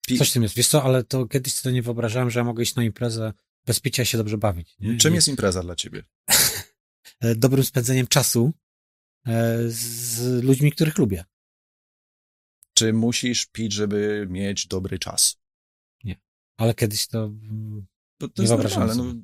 [0.06, 0.54] Pi Coś w tym jest.
[0.54, 3.32] Wiesz co, ale to kiedyś sobie nie wyobrażałem, że ja mogę iść na imprezę
[3.66, 4.76] bez picia się dobrze bawić.
[4.80, 4.96] Nie?
[4.96, 6.04] Czym jest impreza dla ciebie?
[7.20, 8.52] E, dobrym spędzeniem czasu
[9.26, 11.24] e, z ludźmi, których lubię.
[12.74, 15.36] Czy musisz pić, żeby mieć dobry czas?
[16.04, 16.20] Nie.
[16.56, 17.30] Ale kiedyś to.
[18.18, 18.94] to, to nie jest normalne.
[18.94, 19.14] No,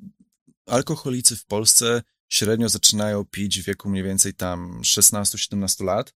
[0.65, 6.13] alkoholicy w Polsce średnio zaczynają pić w wieku mniej więcej tam 16-17 lat,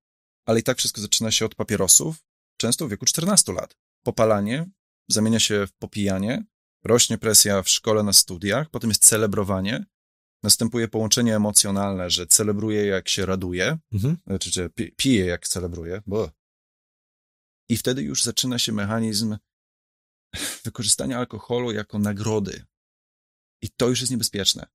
[0.47, 2.17] ale i tak wszystko zaczyna się od papierosów,
[2.57, 3.77] często w wieku 14 lat.
[4.05, 4.71] Popalanie
[5.09, 6.45] zamienia się w popijanie,
[6.85, 9.85] rośnie presja w szkole na studiach, potem jest celebrowanie,
[10.43, 14.17] następuje połączenie emocjonalne, że celebruje jak się raduje, mhm.
[14.27, 16.31] znaczy, że pije jak celebruje, bo
[17.69, 19.37] i wtedy już zaczyna się mechanizm
[20.65, 22.65] wykorzystania alkoholu jako nagrody.
[23.63, 24.67] I to już jest niebezpieczne.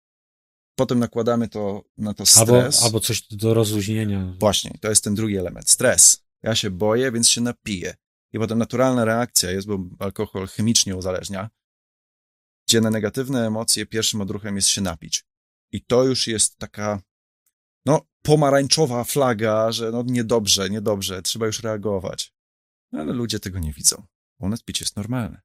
[0.76, 2.76] Potem nakładamy to na to stres.
[2.76, 4.34] Albo, albo coś do rozluźnienia.
[4.40, 5.70] Właśnie, to jest ten drugi element.
[5.70, 6.26] Stres.
[6.44, 7.96] Ja się boję, więc się napiję.
[8.34, 11.50] I potem naturalna reakcja jest, bo alkohol chemicznie uzależnia,
[12.68, 15.26] gdzie na negatywne emocje pierwszym odruchem jest się napić.
[15.72, 17.02] I to już jest taka
[17.86, 22.34] no, pomarańczowa flaga, że no niedobrze, niedobrze, trzeba już reagować.
[22.92, 24.04] No, ale ludzie tego nie widzą.
[24.40, 25.42] U nas picie jest normalne.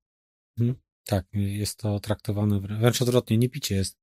[0.58, 3.38] Hmm, tak, jest to traktowane wręcz odwrotnie.
[3.38, 3.99] Nie picie jest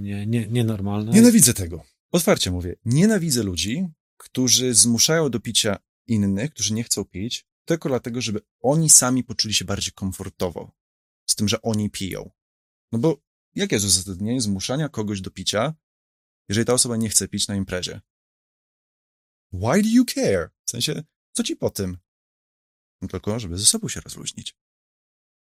[0.00, 1.12] nie, nie, nienormalne.
[1.12, 1.84] Nienawidzę tego.
[2.12, 2.76] Otwarcie mówię.
[2.84, 3.86] Nienawidzę ludzi,
[4.16, 9.54] którzy zmuszają do picia innych, którzy nie chcą pić, tylko dlatego, żeby oni sami poczuli
[9.54, 10.72] się bardziej komfortowo
[11.26, 12.30] z tym, że oni piją.
[12.92, 13.22] No bo
[13.54, 15.74] jakie jest uzasadnienie zmuszania kogoś do picia,
[16.48, 18.00] jeżeli ta osoba nie chce pić na imprezie?
[19.52, 20.50] Why do you care?
[20.64, 21.02] W sensie,
[21.32, 21.98] co ci po tym?
[23.00, 24.56] No tylko, żeby ze sobą się rozluźnić.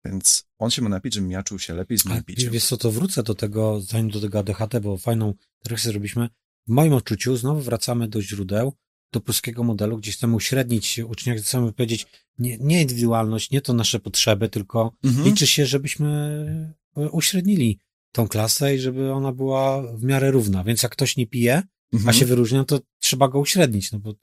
[0.06, 2.52] Więc on się ma napić, żeby ja czuł się lepiej z moim piciem.
[2.52, 5.34] Wiesz co, to wrócę do tego, zanim do tego ADHD, bo fajną
[5.64, 6.30] refleksję zrobiliśmy.
[6.68, 8.74] W moim odczuciu znowu wracamy do źródeł,
[9.12, 14.00] do polskiego modelu, gdzie chcemy uśrednić uczniach, chcemy powiedzieć, nie, nie indywidualność, nie to nasze
[14.00, 15.26] potrzeby, tylko mhm.
[15.26, 16.76] liczy się, żebyśmy
[17.12, 17.80] uśrednili
[18.12, 20.64] tą klasę i żeby ona była w miarę równa.
[20.64, 22.10] Więc jak ktoś nie pije, mhm.
[22.10, 24.14] a się wyróżnia, to trzeba go uśrednić, no bo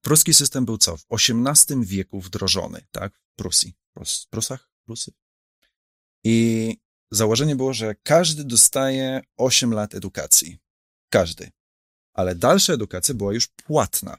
[0.00, 0.96] Pruski system był co?
[0.96, 3.14] W XVIII wieku wdrożony, tak?
[3.14, 3.74] W Prusji.
[3.94, 4.70] Prus, Prusach?
[4.84, 5.12] Prusy?
[6.24, 6.76] I
[7.10, 10.58] założenie było, że każdy dostaje 8 lat edukacji.
[11.08, 11.50] Każdy.
[12.12, 14.18] Ale dalsza edukacja była już płatna.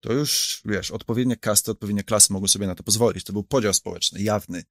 [0.00, 3.24] To już, wiesz, odpowiednie kasty, odpowiednie klasy mogły sobie na to pozwolić.
[3.24, 4.64] To był podział społeczny, jawny.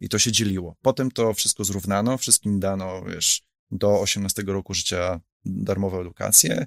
[0.00, 0.76] I to się dzieliło.
[0.82, 6.66] Potem to wszystko zrównano, wszystkim dano, wiesz, do 18 roku życia darmową edukację,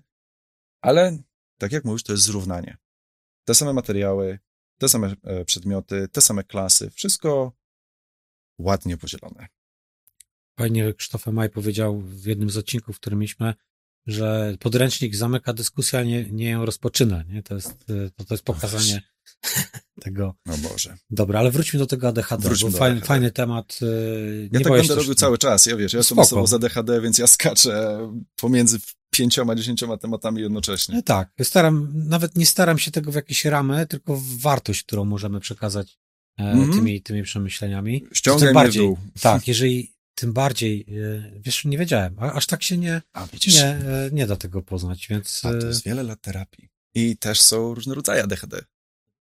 [0.81, 1.17] ale
[1.57, 2.77] tak jak mówisz, to jest zrównanie.
[3.45, 4.39] Te same materiały,
[4.77, 7.51] te same e, przedmioty, te same klasy, wszystko
[8.59, 9.47] ładnie podzielone.
[10.59, 13.53] Fajnie Krzysztof Maj powiedział w jednym z odcinków, który mieliśmy,
[14.07, 17.23] że podręcznik zamyka dyskusję, a nie, nie ją rozpoczyna.
[17.23, 17.43] Nie?
[17.43, 19.01] To, jest, e, to, to jest pokazanie
[20.01, 20.35] tego.
[20.45, 20.97] No Boże.
[21.09, 23.07] Dobra, ale wróćmy do tego ADHD, wróćmy bo fajny, ADHD.
[23.07, 23.79] fajny temat.
[23.81, 23.85] E,
[24.51, 27.27] ja tak będę robił cały czas, ja wiesz, ja jestem osobą z ADHD, więc ja
[27.27, 27.99] skaczę
[28.35, 28.79] pomiędzy
[29.17, 30.95] pięcioma, dziesięcioma tematami jednocześnie.
[30.95, 35.05] No tak, staram, nawet nie staram się tego w jakieś ramy, tylko w wartość, którą
[35.05, 35.99] możemy przekazać
[36.37, 36.75] mm -hmm.
[36.75, 38.05] tymi, tymi przemyśleniami.
[38.13, 38.97] Ściągaj bardziej, dół.
[39.21, 44.09] Tak, jeżeli tym bardziej, e, wiesz, nie wiedziałem, aż tak się nie, A, nie, e,
[44.11, 45.45] nie da tego poznać, więc...
[45.45, 46.69] A to jest wiele lat terapii.
[46.95, 48.61] I też są różne rodzaje ADHD.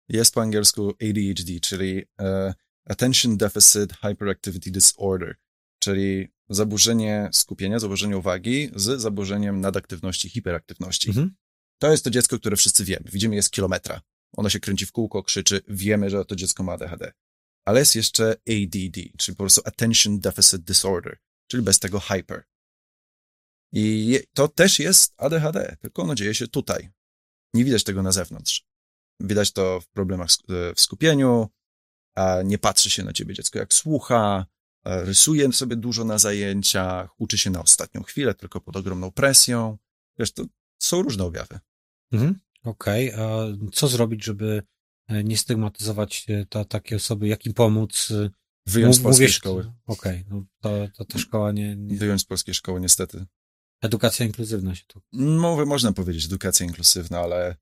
[0.08, 2.52] Jest po angielsku ADHD, czyli uh,
[2.84, 5.36] Attention Deficit Hyperactivity Disorder,
[5.78, 11.08] czyli zaburzenie skupienia, zaburzenie uwagi z zaburzeniem nadaktywności, hiperaktywności.
[11.08, 11.34] Mhm.
[11.78, 13.04] To jest to dziecko, które wszyscy wiemy.
[13.12, 14.00] Widzimy je z kilometra.
[14.36, 17.12] Ono się kręci w kółko, krzyczy, wiemy, że to dziecko ma ADHD.
[17.64, 21.18] Ale jest jeszcze ADD, czyli po prostu Attention Deficit Disorder,
[21.50, 22.44] czyli bez tego hyper.
[23.72, 26.90] I to też jest ADHD, tylko ono dzieje się tutaj.
[27.54, 28.66] Nie widać tego na zewnątrz.
[29.20, 30.28] Widać to w problemach
[30.76, 31.48] w skupieniu,
[32.16, 34.55] a nie patrzy się na ciebie dziecko jak słucha, E,
[34.86, 39.78] rysuje sobie dużo na zajęciach, uczy się na ostatnią chwilę, tylko pod ogromną presją.
[40.18, 40.44] Wiesz, to
[40.78, 41.58] są różne objawy.
[42.12, 43.24] Mhm, Okej, okay.
[43.24, 44.62] a co zrobić, żeby
[45.08, 48.12] e, nie stygmatyzować e, ta, takie osoby, jak im pomóc?
[48.66, 49.72] Wyjąć z polskiej szkoły.
[49.86, 50.46] Okej, okay.
[50.62, 51.96] no to, ta szkoła nie, nie...
[51.96, 53.26] Wyjąć z polskiej szkoły, niestety.
[53.82, 55.00] Edukacja inkluzywna się tu.
[55.12, 57.56] Mówię, można powiedzieć edukacja inkluzywna, ale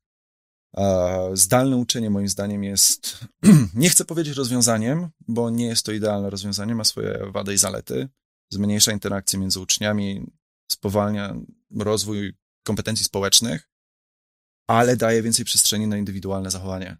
[1.32, 3.24] Zdalne uczenie moim zdaniem jest,
[3.74, 8.08] nie chcę powiedzieć rozwiązaniem, bo nie jest to idealne rozwiązanie, ma swoje wady i zalety.
[8.52, 10.32] Zmniejsza interakcje między uczniami,
[10.72, 11.34] spowalnia
[11.78, 12.34] rozwój
[12.66, 13.70] kompetencji społecznych,
[14.66, 16.96] ale daje więcej przestrzeni na indywidualne zachowanie.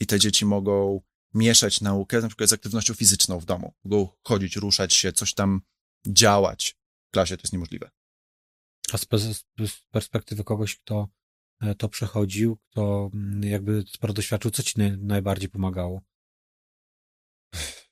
[0.00, 1.00] I te dzieci mogą
[1.34, 3.74] mieszać naukę na przykład z aktywnością fizyczną w domu.
[3.84, 5.60] Mogą chodzić, ruszać się, coś tam
[6.06, 6.76] działać.
[7.08, 7.90] W klasie to jest niemożliwe.
[8.92, 9.06] A z
[9.90, 11.19] perspektywy kogoś, kto E,
[11.78, 16.00] to przechodził, kto mm, jakby sporo doświadczył, co ci najbardziej pomagało?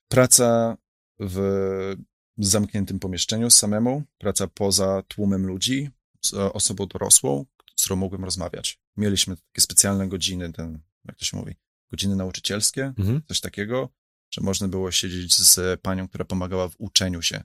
[0.09, 0.77] Praca
[1.21, 1.97] w
[2.39, 5.91] zamkniętym pomieszczeniu samemu, praca poza tłumem ludzi,
[6.25, 7.47] z osobą dorosłą,
[7.77, 8.81] z którą mogłem rozmawiać.
[8.97, 11.55] Mieliśmy takie specjalne godziny, ten, jak to się mówi,
[11.91, 13.23] godziny nauczycielskie, mhm.
[13.29, 13.89] coś takiego,
[14.31, 17.45] że można było siedzieć z panią, która pomagała w uczeniu się.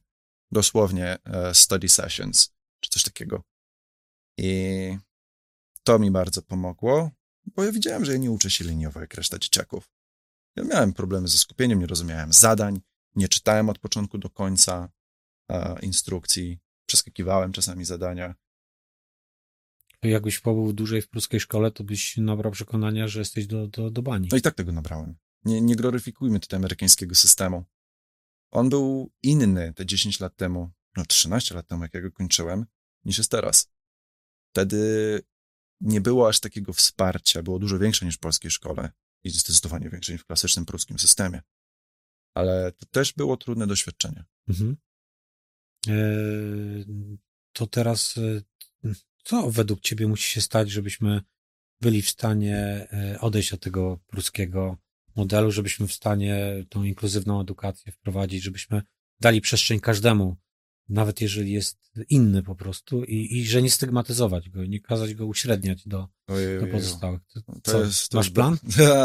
[0.51, 1.17] Dosłownie
[1.53, 3.43] study sessions, czy coś takiego.
[4.37, 4.97] I
[5.83, 7.11] to mi bardzo pomogło,
[7.45, 9.89] bo ja widziałem, że ja nie uczę się liniowo jak reszta dzieciaków.
[10.55, 12.81] Ja miałem problemy ze skupieniem, nie rozumiałem zadań,
[13.15, 14.89] nie czytałem od początku do końca
[15.49, 18.35] e, instrukcji, przeskakiwałem czasami zadania.
[20.03, 24.01] Jakbyś pobył dłużej w pruskiej szkole, to byś nabrał przekonania, że jesteś do, do, do
[24.01, 24.27] bani.
[24.31, 25.15] No i tak tego nabrałem.
[25.45, 27.63] Nie, nie gloryfikujmy tutaj amerykańskiego systemu.
[28.51, 32.65] On był inny te 10 lat temu, no 13 lat temu, jak ja go kończyłem,
[33.05, 33.71] niż jest teraz.
[34.51, 35.21] Wtedy
[35.81, 38.91] nie było aż takiego wsparcia, było dużo większe niż w polskiej szkole
[39.23, 41.41] i zdecydowanie większe niż w klasycznym pruskim systemie.
[42.33, 44.25] Ale to też było trudne doświadczenie.
[44.47, 44.77] Mhm.
[45.87, 45.93] E,
[47.53, 48.41] to teraz, e,
[49.23, 51.21] co według ciebie musi się stać, żebyśmy
[51.81, 54.77] byli w stanie e, odejść od tego pruskiego
[55.15, 58.81] modelu, żebyśmy w stanie tą inkluzywną edukację wprowadzić, żebyśmy
[59.19, 60.37] dali przestrzeń każdemu,
[60.89, 65.25] nawet jeżeli jest inny po prostu i, i że nie stygmatyzować go, nie kazać go
[65.25, 67.21] uśredniać do, Ojej, do pozostałych.
[67.33, 68.57] To, To co, jest, to masz jest, plan?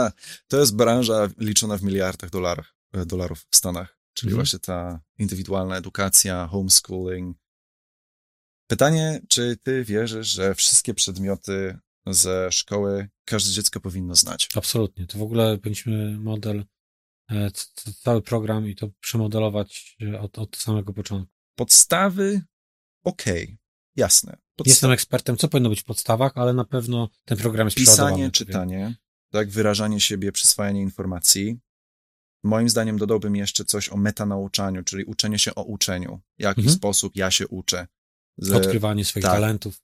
[0.49, 2.74] To jest branża liczona w miliardach dolarów,
[3.07, 4.45] dolarów w Stanach, czyli Mhm.
[4.45, 7.37] właśnie ta indywidualna edukacja, homeschooling.
[8.66, 14.49] Pytanie, czy ty wierzysz, że wszystkie przedmioty ze szkoły każde dziecko powinno znać?
[14.55, 15.07] Absolutnie.
[15.07, 16.64] To w ogóle powinniśmy model,
[17.31, 17.51] e,
[18.03, 21.38] cały program i to przemodelować e, od, od samego początku.
[21.62, 22.40] Podstawy,
[23.04, 23.59] okej,
[23.96, 24.36] jasne.
[24.56, 27.76] Podsta- Jestem ekspertem, co powinno być w podstawach, ale na pewno ten program jest.
[27.76, 28.94] Pisanie, czytanie,
[29.32, 31.59] tak, wyrażanie siebie, przyswajanie informacji.
[32.44, 36.20] Moim zdaniem dodałbym jeszcze coś o metanauczaniu, czyli uczenie się o uczeniu.
[36.38, 36.76] W jaki Mhm.
[36.76, 37.86] sposób ja się uczę.
[38.38, 39.32] Z, Odkrywanie swoich tak.
[39.34, 39.80] talentów.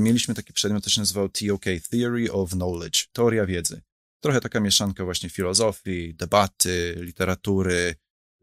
[0.00, 3.82] mieliśmy taki przedmiot, to się nazywał TOK, Theory of Knowledge, teoria wiedzy.
[4.22, 7.94] Trochę taka mieszanka właśnie filozofii, debaty, literatury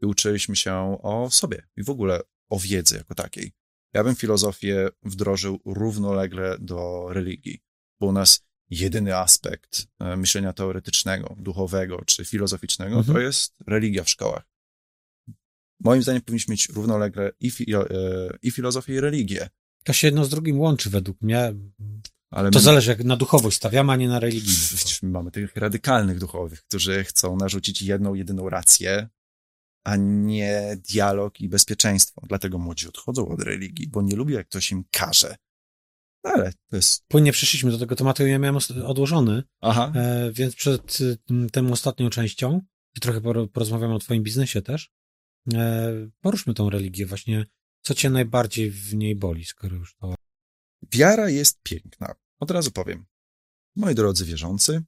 [0.02, 2.20] i uczyliśmy się o sobie i w ogóle
[2.52, 3.52] o wiedzy jako takiej.
[3.94, 7.60] Ja bym filozofię wdrożył równolegle do religii,
[8.00, 13.14] bo u nas jedyny aspekt e, myślenia teoretycznego, duchowego czy filozoficznego Mhm.
[13.16, 14.44] to jest religia w szkołach.
[15.80, 17.86] Moim zdaniem powinniśmy mieć równolegle i, e,
[18.42, 19.48] i filozofię, i religię.
[19.84, 21.54] To się jedno z drugim łączy według mnie.
[22.30, 24.74] Ale To my- zależy, jak na duchowość stawiamy, a nie na religijność.
[24.74, 29.08] Przecież my mamy tych radykalnych duchowych, którzy chcą narzucić jedną, jedyną rację,
[29.84, 32.22] a nie dialog i bezpieczeństwo.
[32.28, 35.36] Dlatego młodzi odchodzą od religii, bo nie lubią, jak ktoś im każe.
[36.24, 37.04] No Ale to jest...
[37.08, 39.92] Płynnie przeszliśmy do tego tematu ja miałem odłożony, Aha.
[39.94, 40.98] e, więc przed
[41.52, 42.60] tą ostatnią częścią,
[42.96, 44.90] i trochę por- porozmawiamy o twoim biznesie też,
[45.54, 47.46] e, poruszmy tą religię właśnie.
[47.84, 50.14] Co cię najbardziej w niej boli, skoro już to...
[50.92, 52.14] Wiara jest piękna.
[52.40, 53.06] Od razu powiem.
[53.76, 54.82] Moi drodzy wierzący,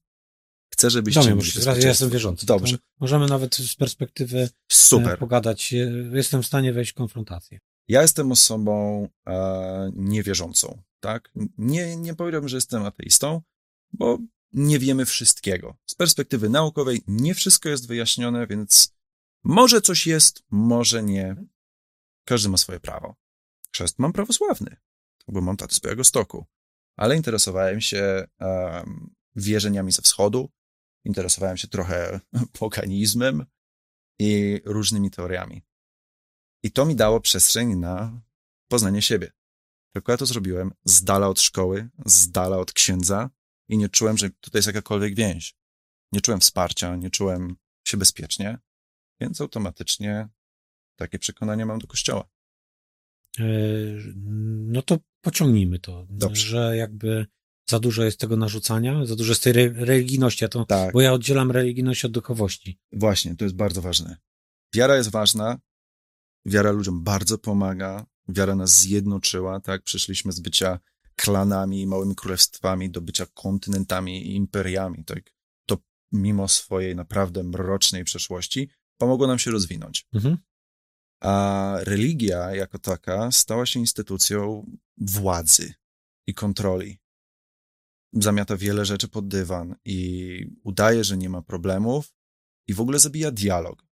[0.75, 2.47] chcę, żebyście Domiem, mieli już raz ja jestem wierzący.
[2.47, 2.79] Dobrze.
[2.79, 5.19] To Możemy nawet z perspektywy e, Super.
[5.19, 5.75] pogadać.
[6.13, 7.59] Jestem w stanie wejść w konfrontację.
[7.89, 11.33] Ja jestem osobą e, niewierzącą, tak?
[11.59, 13.43] Nie, nie powiedziałbym, że jestem ateistą,
[13.93, 14.19] bo
[14.53, 15.77] nie wiemy wszystkiego.
[15.87, 18.95] Z perspektywy naukowej nie wszystko jest wyjaśnione, więc
[19.45, 21.37] może coś jest, może nie.
[22.25, 23.15] Każdy ma swoje prawo.
[23.73, 24.77] Chrzest mam prawosławny,
[25.29, 26.45] bo mam taty z Białego Stoku.
[26.97, 30.51] Ale interesowałem się em, wierzeniami ze wschodu,
[31.05, 32.21] interesowałem się trochę
[32.59, 33.47] poganizmem
[34.19, 35.63] i różnymi teoriami.
[36.63, 38.21] I to mi dało przestrzeń na
[38.69, 39.33] poznanie siebie.
[39.93, 43.31] Tylko ja to zrobiłem z dala od szkoły, z dala od księdza
[43.69, 45.57] i nie czułem, że tutaj jest jakakolwiek więź.
[46.13, 48.59] Nie czułem wsparcia, nie czułem się bezpiecznie,
[49.21, 50.29] więc automatycznie
[50.97, 52.29] takie przekonanie mam do kościoła.
[53.39, 53.45] E,
[54.67, 56.43] No to pociągnijmy to, Dobrze.
[56.49, 57.27] że jakby
[57.71, 61.01] za dużo jest tego narzucania, za dużo jest tej re- religijności, a to, Tak, bo
[61.01, 62.79] ja oddzielam religijność od duchowości.
[62.93, 64.17] właśnie, to jest bardzo ważne.
[64.75, 65.59] Wiara jest ważna,
[66.47, 69.83] wiara ludziom bardzo pomaga, wiara nas zjednoczyła, tak?
[69.83, 70.79] Przeszliśmy z bycia
[71.17, 75.35] klanami, małymi królestwami do bycia kontynentami i imperiami, tak?
[75.67, 75.79] To
[76.13, 80.07] mimo swojej naprawdę mrocznej przeszłości pomogło nam się rozwinąć.
[80.15, 80.39] Mhm.
[81.21, 84.67] A religia jako taka stała się instytucją
[84.99, 85.75] władzy
[86.27, 86.99] i kontroli.
[88.15, 92.13] Zamiata wiele rzeczy pod dywan i udaje, że nie ma problemów
[92.69, 93.87] i w ogóle zabija dialog.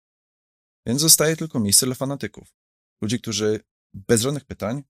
[0.86, 2.54] Więc zostaje tylko miejsce dla fanatyków.
[3.02, 3.60] Ludzi, którzy
[3.94, 4.82] bez żadnych pytań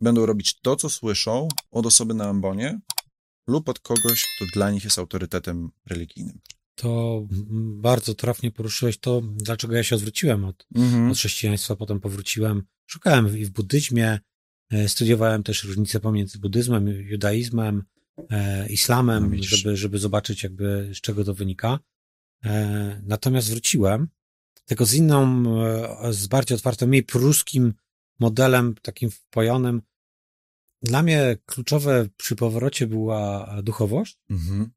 [0.00, 2.80] będą robić to, co słyszą od osoby na ambonie
[3.48, 6.40] lub od kogoś, kto dla nich jest autorytetem religijnym.
[6.74, 7.22] To
[7.76, 11.10] bardzo trafnie poruszyłeś to, dlaczego ja się odwróciłem od, Mhm.
[11.10, 12.62] od chrześcijaństwa, potem powróciłem.
[12.86, 14.18] Szukałem i w buddyzmie,
[14.70, 17.93] e, studiowałem też różnice pomiędzy buddyzmem, judaizmem, e,
[18.70, 21.78] islamem, No żeby, żeby zobaczyć jakby z czego to wynika.
[22.44, 24.08] E, Natomiast wróciłem,
[24.64, 27.74] tylko z inną, e, z bardziej otwartym, mniej pruskim
[28.20, 29.82] modelem, takim wpojonym.
[30.82, 34.70] Dla mnie kluczowe przy powrocie była duchowość, Mhm.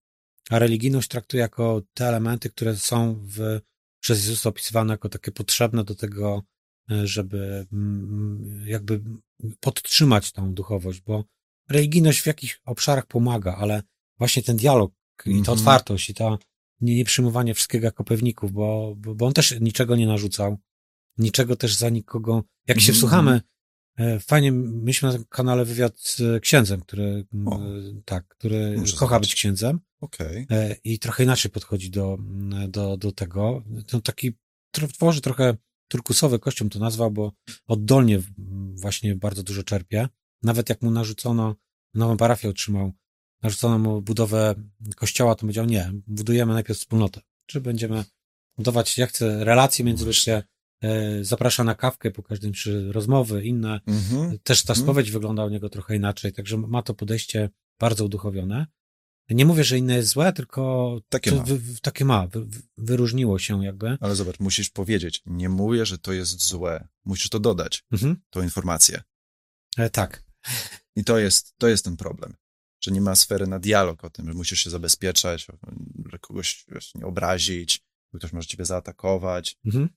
[0.49, 3.59] a religijność traktuję jako te elementy, które są w,
[3.99, 6.43] przez Jezusa opisywane jako takie potrzebne do tego,
[6.91, 9.01] e, żeby mm, jakby
[9.59, 11.23] podtrzymać tą duchowość, bo
[11.69, 13.83] religijność w jakichś obszarach pomaga, ale
[14.17, 14.91] właśnie ten dialog
[15.25, 15.57] i ta Mhm.
[15.57, 16.37] otwartość i ta
[16.81, 20.57] nie, nie przyjmowanie wszystkiego jako pewników, bo, bo, bo on też niczego nie narzucał,
[21.17, 22.43] niczego też za nikogo.
[22.67, 22.95] Jak się Mhm.
[22.95, 23.41] wsłuchamy,
[23.97, 27.59] e, fajnie, myśmy na tym kanale wywiad z księdzem, który, O.
[28.05, 29.19] tak, który kocha zobaczyć.
[29.29, 30.47] być księdzem Okej.
[30.49, 32.17] e, i trochę inaczej podchodzi do,
[32.67, 33.63] do, do tego.
[33.87, 34.31] To taki
[34.93, 35.57] tworzy trochę
[35.87, 37.31] turkusowy kościół to nazwał, bo
[37.67, 38.19] oddolnie
[38.75, 40.07] właśnie bardzo dużo czerpie.
[40.43, 41.55] Nawet jak mu narzucono
[41.93, 42.91] nową parafię otrzymał
[43.43, 44.55] narzucono mu budowę
[44.95, 47.21] kościoła, to powiedział nie, budujemy najpierw wspólnotę.
[47.45, 48.03] Czy będziemy
[48.57, 50.43] budować, ja chcę relacje międzyludzkie,
[50.83, 53.81] e, zaprasza na kawkę po każdym przy rozmowy, inne.
[53.87, 54.39] Mhm.
[54.39, 54.85] Też ta Mhm.
[54.85, 58.67] spowiedź wygląda u niego trochę inaczej, także ma to podejście bardzo uduchowione.
[59.29, 61.43] Nie mówię, że inne jest złe, tylko Takie ma.
[61.43, 63.97] Wy, takie ma, wy, wy- wyróżniło się jakby.
[64.01, 66.87] Ale zobacz, musisz powiedzieć, nie mówię, że to jest złe.
[67.05, 68.21] Musisz to dodać, Mhm.
[68.29, 69.01] tą informację.
[69.77, 70.23] E, tak,
[70.95, 72.35] I to jest, to jest ten problem,
[72.83, 75.47] że nie ma sfery na dialog o tym, że musisz się zabezpieczać,
[76.11, 79.57] że kogoś wiesz, nie obrazić, bo ktoś może ciebie zaatakować.
[79.65, 79.89] mhm.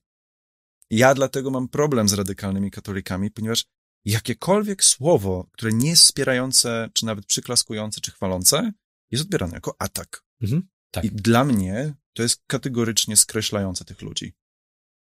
[0.89, 3.65] Ja dlatego mam problem z radykalnymi katolikami, ponieważ
[4.05, 8.71] jakiekolwiek słowo, które nie jest wspierające, czy nawet przyklaskujące, czy chwalące,
[9.11, 10.23] jest odbierane jako atak.
[10.41, 10.67] Mhm.
[10.91, 11.03] Tak.
[11.03, 14.33] I dla mnie to jest kategorycznie skreślające tych ludzi.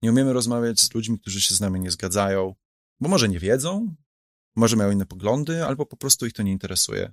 [0.02, 2.54] Nie umiemy rozmawiać z ludźmi, którzy się z nami nie zgadzają,
[3.00, 3.94] bo może nie wiedzą,
[4.56, 7.12] może mają inne poglądy, albo po prostu ich to nie interesuje.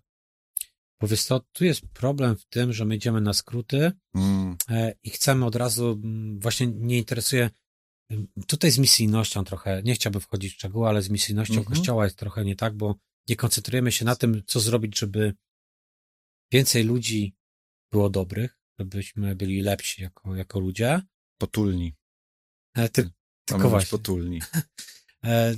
[1.02, 4.94] Bo wiesz co, tu jest problem w tym, że my idziemy na skróty, Mm, E,
[5.04, 7.50] i chcemy od razu, mm, właśnie nie interesuje,
[8.12, 11.76] mm, tutaj z misyjnością trochę, nie chciałbym wchodzić w szczegóły, ale z misyjnością Mhm.
[11.78, 12.96] Kościoła jest trochę nie tak, bo
[13.30, 15.34] nie koncentrujemy się na tym, co zrobić, żeby
[16.52, 17.36] więcej ludzi
[17.92, 21.02] było dobrych, żebyśmy byli lepsi jako, jako ludzie.
[21.38, 21.96] potulni.
[22.76, 23.10] E, Ty,
[23.46, 23.90] tylko właśnie.
[23.98, 24.42] potulni.
[25.26, 25.56] E,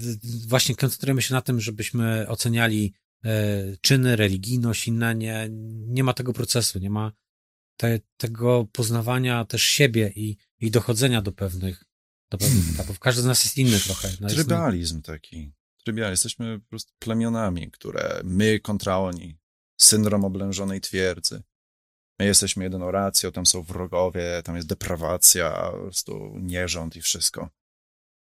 [0.47, 2.93] Właśnie koncentrujemy się na tym, żebyśmy oceniali
[3.25, 5.15] e, czyny, religijność, inne.
[5.15, 5.47] Nie,
[5.87, 7.11] nie ma tego procesu, nie ma
[7.77, 11.83] te, tego poznawania też siebie i, i dochodzenia do pewnych,
[12.31, 12.75] do pewnych Hmm.
[12.75, 12.99] etapów.
[12.99, 14.09] Każdy z nas jest inny trochę.
[14.21, 15.53] No jest- Trybalizm taki.
[15.83, 16.11] Trybalizm.
[16.11, 19.37] Jesteśmy po prostu plemionami, które my kontra oni.
[19.81, 21.43] Syndrom oblężonej twierdzy.
[22.19, 27.49] My jesteśmy jedyną racją, tam są wrogowie, tam jest deprawacja, po prostu nierząd i wszystko.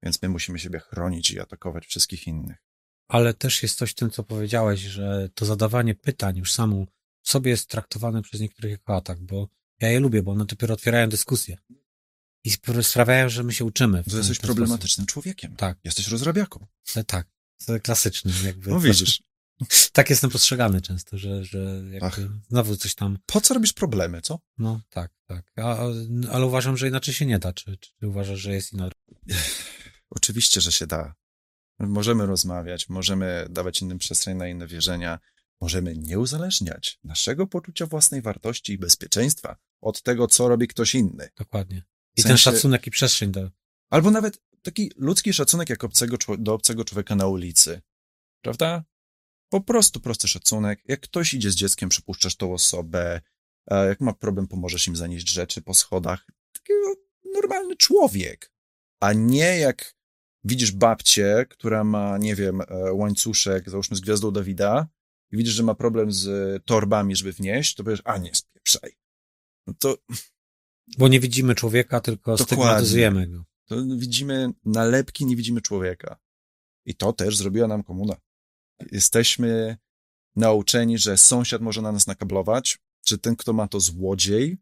[0.03, 2.57] Więc my musimy siebie chronić i atakować wszystkich innych.
[3.07, 6.85] Ale też jest coś w tym, co powiedziałeś, że to zadawanie pytań już samo
[7.23, 9.47] sobie jest traktowane przez niektórych jako atak, bo
[9.79, 11.57] ja je lubię, bo one dopiero otwierają dyskusję.
[12.43, 13.97] I sp- sprawiają, że my się uczymy.
[14.03, 14.45] To jesteś ten sposób.
[14.45, 15.55] problematycznym człowiekiem.
[15.55, 15.77] Tak.
[15.83, 16.67] Jesteś rozrabiaką.
[16.95, 17.27] E, Tak,
[17.65, 18.69] to klasyczny jakby.
[18.69, 19.23] No widzisz,
[19.93, 24.39] Tak jestem postrzegany często, że, że jakby znowu coś tam, po co robisz problemy, co?
[24.57, 25.51] no tak, tak.
[25.57, 25.77] A,
[26.31, 27.53] ale uważam, że inaczej się nie da.
[27.53, 28.99] Czy, czy uważasz, że jest inaczej?
[30.15, 31.15] Oczywiście, że się da.
[31.79, 35.19] Możemy rozmawiać, możemy dawać innym przestrzeń na inne wierzenia,
[35.61, 41.29] możemy nie uzależniać naszego poczucia własnej wartości i bezpieczeństwa od tego, co robi ktoś inny.
[41.37, 41.83] Dokładnie.
[42.15, 43.51] W I ten sensie- szacunek i przestrzeń do...
[43.89, 47.81] Albo nawet taki ludzki szacunek jak obcego, do obcego człowieka na ulicy.
[48.41, 48.83] Prawda?
[49.49, 50.81] Po prostu prosty szacunek.
[50.85, 53.21] Jak ktoś idzie z dzieckiem, przypuszczasz tą osobę.
[53.71, 56.27] Jak ma problem, pomożesz im zanieść rzeczy po schodach.
[56.51, 56.95] Taki no,
[57.33, 58.51] normalny człowiek.
[58.99, 59.94] A nie jak
[60.45, 64.87] widzisz babcię, która ma, nie wiem, e, łańcuszek, załóżmy z gwiazdą Dawida,
[65.31, 68.91] i widzisz, że ma problem z torbami, żeby wnieść, to powiesz, a nie, spieprzaj.
[69.67, 69.97] No to
[70.97, 72.45] Bo nie widzimy człowieka, tylko Dokładnie.
[72.45, 73.45] stygmatyzujemy go.
[73.65, 76.19] To widzimy nalepki, nie widzimy człowieka.
[76.85, 78.15] I to też zrobiła nam komuna.
[78.91, 79.77] Jesteśmy
[80.35, 84.57] nauczeni, że sąsiad może na nas nakablować, że ten, kto ma to złodziej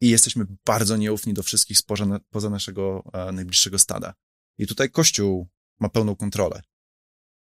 [0.00, 4.14] i jesteśmy bardzo nieufni do wszystkich spoza, poza naszego e, najbliższego stada.
[4.58, 5.48] I tutaj Kościół
[5.80, 6.62] ma pełną kontrolę.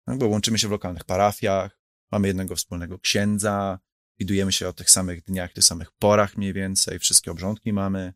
[0.06, 0.18] Tak?
[0.18, 1.80] Bo łączymy się w lokalnych parafiach,
[2.12, 3.80] mamy jednego wspólnego księdza,
[4.20, 8.14] widujemy się o tych samych dniach, tych samych porach mniej więcej, wszystkie obrządki mamy,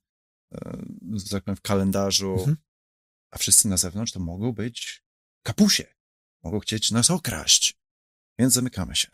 [0.54, 0.78] e,
[1.14, 2.58] że tak powiem, w kalendarzu, Mhm.
[3.32, 5.04] a wszyscy na zewnątrz to mogą być
[5.44, 5.84] kapusie.
[6.44, 7.80] Mogą chcieć nas okraść.
[8.40, 9.08] Więc zamykamy się.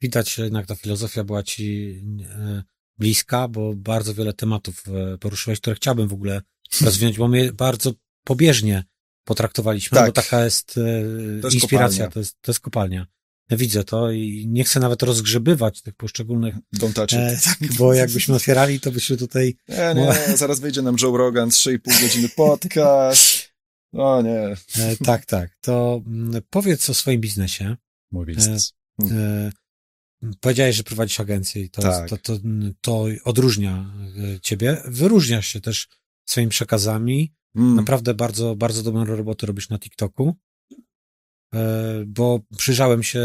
[0.00, 1.94] Widać, że jednak ta filozofia była ci
[2.30, 2.62] e,
[2.98, 6.42] bliska, bo bardzo wiele tematów e, poruszyłeś, które chciałbym w ogóle
[6.84, 7.92] rozwinąć, bo my bardzo
[8.24, 8.84] pobieżnie
[9.24, 10.06] potraktowaliśmy, Tak.
[10.06, 12.10] bo taka jest, e, To jest inspiracja, kopalnia.
[12.12, 13.06] to jest, to jest kopalnia.
[13.50, 17.44] Ja widzę to i nie chcę nawet rozgrzebywać tych poszczególnych, Don't touch e, it.
[17.44, 22.02] tak, bo jakbyśmy otwierali, to byśmy tutaj, Nie, nie, zaraz wyjdzie nam Joe Rogan, 3,5
[22.02, 23.52] godziny podcast.
[23.92, 24.38] O nie.
[24.78, 27.76] e, tak, tak, to mm, powiedz o swoim biznesie.
[28.10, 28.72] Mój biznes.
[29.10, 29.52] E,
[30.40, 32.08] Powiedziałeś, że prowadzisz agencję i to, Tak.
[32.08, 32.38] to, to,
[32.80, 33.94] to odróżnia
[34.36, 34.82] e, ciebie.
[34.84, 35.88] Wyróżniasz się też
[36.28, 37.32] swoimi przekazami.
[37.56, 37.74] Mm.
[37.74, 40.36] Naprawdę bardzo, bardzo dobrą robotę robisz na TikToku.
[41.54, 43.22] E, Bo przyjrzałem się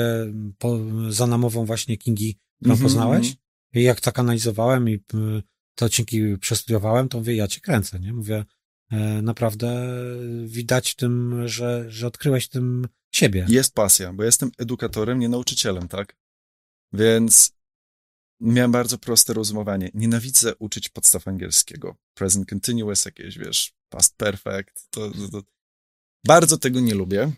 [0.58, 0.78] po,
[1.10, 3.28] za namową właśnie Kingi, którą Mhm, poznałeś.
[3.28, 3.36] mhm.
[3.74, 5.00] I jak tak analizowałem i
[5.76, 8.14] te odcinki przestudiowałem, to mówię, ja cię kręcę, nie?
[8.14, 8.46] Mówię,
[8.92, 9.88] e, naprawdę
[10.46, 13.46] widać w tym, że, że odkryłeś tym siebie.
[13.50, 16.18] Jest pasja, bo jestem edukatorem, nie nauczycielem, tak?
[16.94, 17.52] Więc
[18.42, 19.90] miałem bardzo proste rozumowanie.
[19.94, 21.96] Nienawidzę uczyć podstaw angielskiego.
[22.14, 24.88] Present continuous, jakieś, wiesz, past perfect.
[24.90, 25.42] To, to.
[26.26, 27.32] Bardzo tego nie lubię.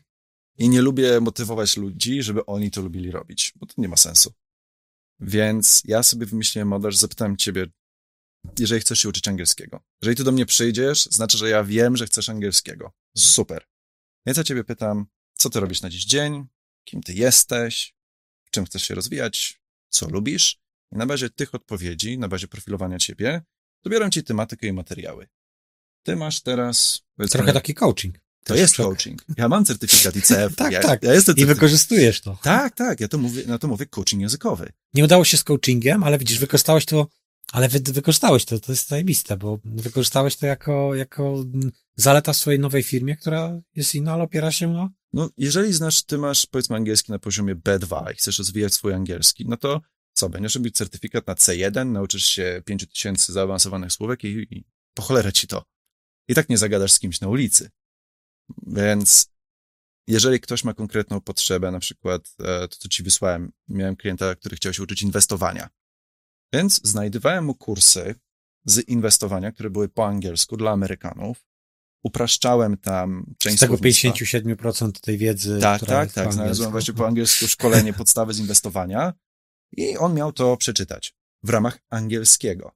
[0.58, 4.34] I nie lubię motywować ludzi, żeby oni to lubili robić, bo to nie ma sensu.
[5.20, 7.68] Więc ja sobie wymyśliłem model, że zapytałem ciebie,
[8.60, 9.84] jeżeli chcesz się uczyć angielskiego.
[10.02, 12.91] Jeżeli ty do mnie przyjdziesz, znaczy, że ja wiem, że chcesz angielskiego.
[13.18, 13.68] Super.
[14.26, 16.45] Więc ja ciebie pytam, co ty robisz na dziś dzień,
[16.84, 17.95] kim ty jesteś,
[18.45, 20.60] w czym chcesz się rozwijać, co lubisz.
[20.91, 23.41] I na bazie tych odpowiedzi, na bazie profilowania ciebie,
[23.84, 25.28] dobieram ci tematykę i materiały.
[26.04, 27.02] Ty masz teraz...
[27.30, 28.16] Trochę taki coaching.
[28.43, 29.26] To jest coaching.
[29.38, 30.56] Ja mam certyfikat ICF.
[30.56, 31.04] tak, ja, tak.
[31.04, 32.38] Ja jestem I wykorzystujesz to.
[32.43, 33.00] Tak, tak.
[33.00, 34.72] Ja to mówię, na to mówię coaching językowy.
[34.93, 37.08] Nie udało się z coachingiem, ale widzisz, wykorzystałeś to,
[37.52, 41.45] ale wy, wykorzystałeś to, to jest zajebiste, bo wykorzystałeś to jako, jako
[41.95, 44.89] zaleta w swojej nowej firmie, która jest inna, ale opiera się na...
[45.14, 49.45] No, jeżeli znasz, ty masz, powiedzmy, angielski na poziomie B2 i chcesz rozwijać swój angielski,
[49.47, 49.82] no to
[50.14, 55.34] co, będziesz robić certyfikat na C1, nauczysz się 5000 zaawansowanych słówek i, i po cholerę
[55.34, 55.64] ci to.
[56.30, 57.69] I tak nie zagadasz z kimś na ulicy.
[58.67, 59.30] Więc
[60.07, 64.55] jeżeli ktoś ma konkretną potrzebę, na przykład e, to, co ci wysłałem, miałem klienta, który
[64.55, 65.69] chciał się uczyć inwestowania.
[66.53, 68.15] Więc znajdowałem mu kursy
[68.65, 71.45] z inwestowania, które były po angielsku dla Amerykanów.
[72.03, 75.59] Upraszczałem tam część Z tego 57% tej wiedzy.
[75.61, 76.34] Tak, tak, tak.
[76.34, 79.13] Znalazłem właśnie po angielsku szkolenie podstawy z inwestowania
[79.77, 82.71] i on miał to przeczytać w ramach angielskiego.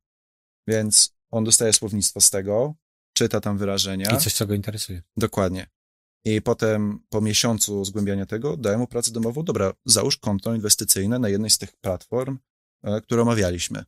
[0.68, 2.76] Więc on dostaje słownictwo z tego,
[3.14, 4.16] czyta tam wyrażenia.
[4.16, 5.02] I coś, co go interesuje.
[5.18, 5.68] Dokładnie.
[6.26, 9.44] I potem po miesiącu zgłębiania tego daję mu pracę domową.
[9.44, 12.38] Dobra, załóż konto inwestycyjne na jednej z tych platform,
[12.84, 13.84] e, które omawialiśmy.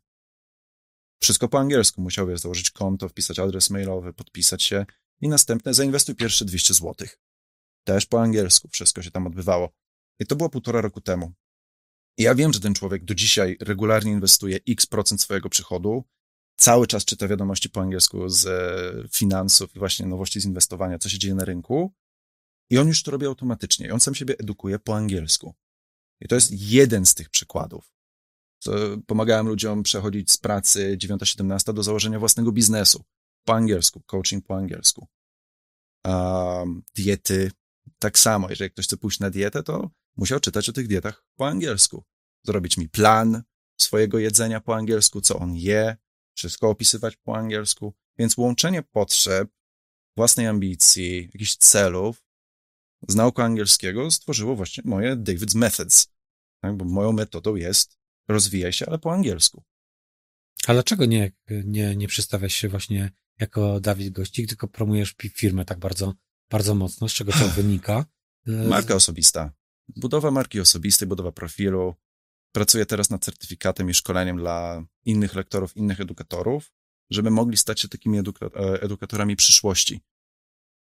[1.21, 2.01] Wszystko po angielsku.
[2.01, 4.85] Musiałby założyć konto, wpisać adres mailowy, podpisać się
[5.21, 7.07] i następne zainwestuj pierwsze 200 zł.
[7.83, 9.69] Też po angielsku wszystko się tam odbywało.
[10.19, 11.33] I to było półtora roku temu.
[12.17, 16.03] I ja wiem, że ten człowiek do dzisiaj regularnie inwestuje x procent swojego przychodu,
[16.55, 21.09] cały czas czyta wiadomości po angielsku z e, finansów i właśnie nowości z inwestowania, co
[21.09, 21.93] się dzieje na rynku.
[22.69, 23.87] I on już to robi automatycznie.
[23.87, 25.53] I on sam siebie edukuje po angielsku.
[26.21, 27.91] I to jest jeden z tych przykładów.
[29.07, 33.03] Pomagałem ludziom przechodzić z pracy 9-17 do założenia własnego biznesu.
[33.43, 35.07] Po angielsku, coaching po angielsku.
[36.05, 37.51] Um, diety,
[37.99, 38.49] tak samo.
[38.49, 42.03] Jeżeli ktoś chce pójść na dietę, to musiał czytać o tych dietach po angielsku.
[42.43, 43.43] Zrobić mi plan
[43.81, 45.97] swojego jedzenia po angielsku, co on je,
[46.35, 47.93] wszystko opisywać po angielsku.
[48.17, 49.49] Więc łączenie potrzeb,
[50.17, 52.23] własnej ambicji, jakichś celów
[53.07, 56.07] z nauką angielskiego stworzyło właśnie moje David's Methods.
[56.61, 56.77] Tak?
[56.77, 59.63] Bo moją metodą jest rozwijaj się, ale po angielsku.
[60.67, 65.79] A dlaczego nie, nie, nie przedstawiasz się właśnie jako Dawid Gościk, tylko promujesz firmę tak
[65.79, 66.13] bardzo,
[66.49, 68.05] bardzo mocno, z czego to wynika?
[68.45, 69.51] Marka osobista.
[69.95, 71.95] Budowa marki osobistej, budowa profilu.
[72.55, 76.71] Pracuję teraz nad certyfikatem i szkoleniem dla innych lektorów, innych edukatorów,
[77.09, 80.01] żeby mogli stać się takimi eduka e, edukatorami przyszłości.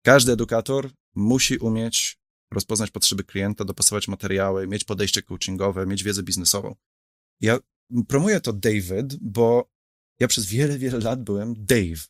[0.05, 2.19] Każdy edukator musi umieć
[2.51, 6.75] rozpoznać potrzeby klienta, dopasować materiały, mieć podejście coachingowe, mieć wiedzę biznesową.
[7.41, 7.59] Ja
[8.09, 9.71] promuję to David, bo
[10.21, 12.07] ja przez wiele, wiele lat byłem Dave.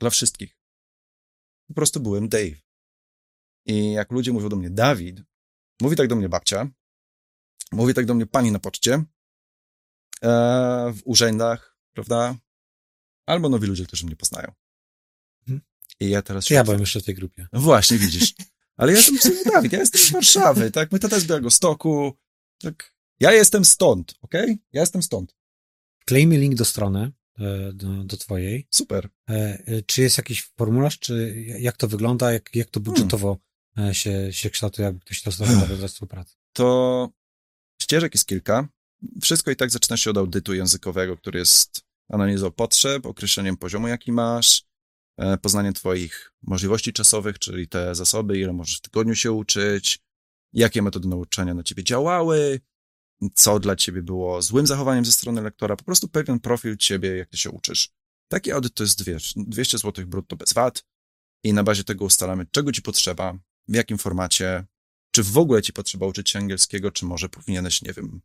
[0.00, 0.56] Dla wszystkich.
[1.68, 2.60] Po prostu byłem Dave.
[3.66, 5.22] I jak ludzie mówią do mnie Dawid,
[5.80, 6.70] mówi tak do mnie babcia,
[7.72, 9.04] mówi tak do mnie pani na poczcie, e,
[10.94, 12.36] w urzędach, prawda?
[13.26, 14.52] Albo nowi ludzie, którzy mnie poznają.
[15.40, 15.60] Mhm.
[16.00, 16.50] I ja teraz...
[16.50, 17.48] Ja byłem jeszcze w tej grupie.
[17.52, 18.34] No właśnie, widzisz.
[18.76, 20.90] Ale ja jestem w Dawid, ja jestem z Warszawy, tak?
[20.90, 22.12] Mój tata z Białegostoku,
[22.62, 22.94] tak?
[23.20, 24.34] Ja jestem stąd, ok?
[24.72, 25.36] Ja jestem stąd.
[26.04, 28.66] Klejmy link do strony, e, do, do twojej.
[28.70, 29.08] Super.
[29.28, 33.38] E, czy jest jakiś formularz, czy jak to wygląda, jak, jak to budżetowo
[33.74, 33.94] hmm.
[33.94, 36.36] się, się kształtuje, jakby ktoś to zastanawiał ze współpracy?
[36.52, 37.08] To
[37.82, 38.68] ścieżek jest kilka.
[39.22, 44.12] Wszystko i tak zaczyna się od audytu językowego, który jest analizą potrzeb, określeniem poziomu, jaki
[44.12, 44.64] masz,
[45.42, 49.98] poznaniem twoich możliwości czasowych, czyli te zasoby, ile możesz w tygodniu się uczyć,
[50.52, 52.60] jakie metody nauczania na ciebie działały,
[53.34, 57.28] co dla ciebie było złym zachowaniem ze strony lektora, po prostu pewien profil ciebie, jak
[57.28, 57.90] ty się uczysz.
[58.28, 60.84] Taki audyt to jest wiesz, 200 zł brutto bez VAT
[61.44, 64.64] i na bazie tego ustalamy, czego ci potrzeba, w jakim formacie,
[65.12, 68.20] czy w ogóle ci potrzeba uczyć się angielskiego, czy może powinieneś, nie wiem,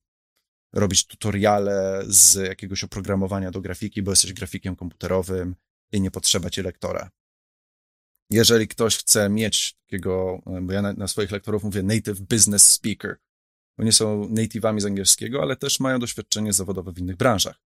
[0.74, 5.56] robić tutoriale z jakiegoś oprogramowania do grafiki, bo jesteś grafikiem komputerowym
[5.92, 7.12] i nie potrzeba ci lektora.
[8.32, 13.18] Jeżeli ktoś chce mieć takiego, bo ja na, na swoich lektorów mówię native business speaker,
[13.78, 17.62] oni są native'ami z angielskiego, ale też mają doświadczenie zawodowe w innych branżach.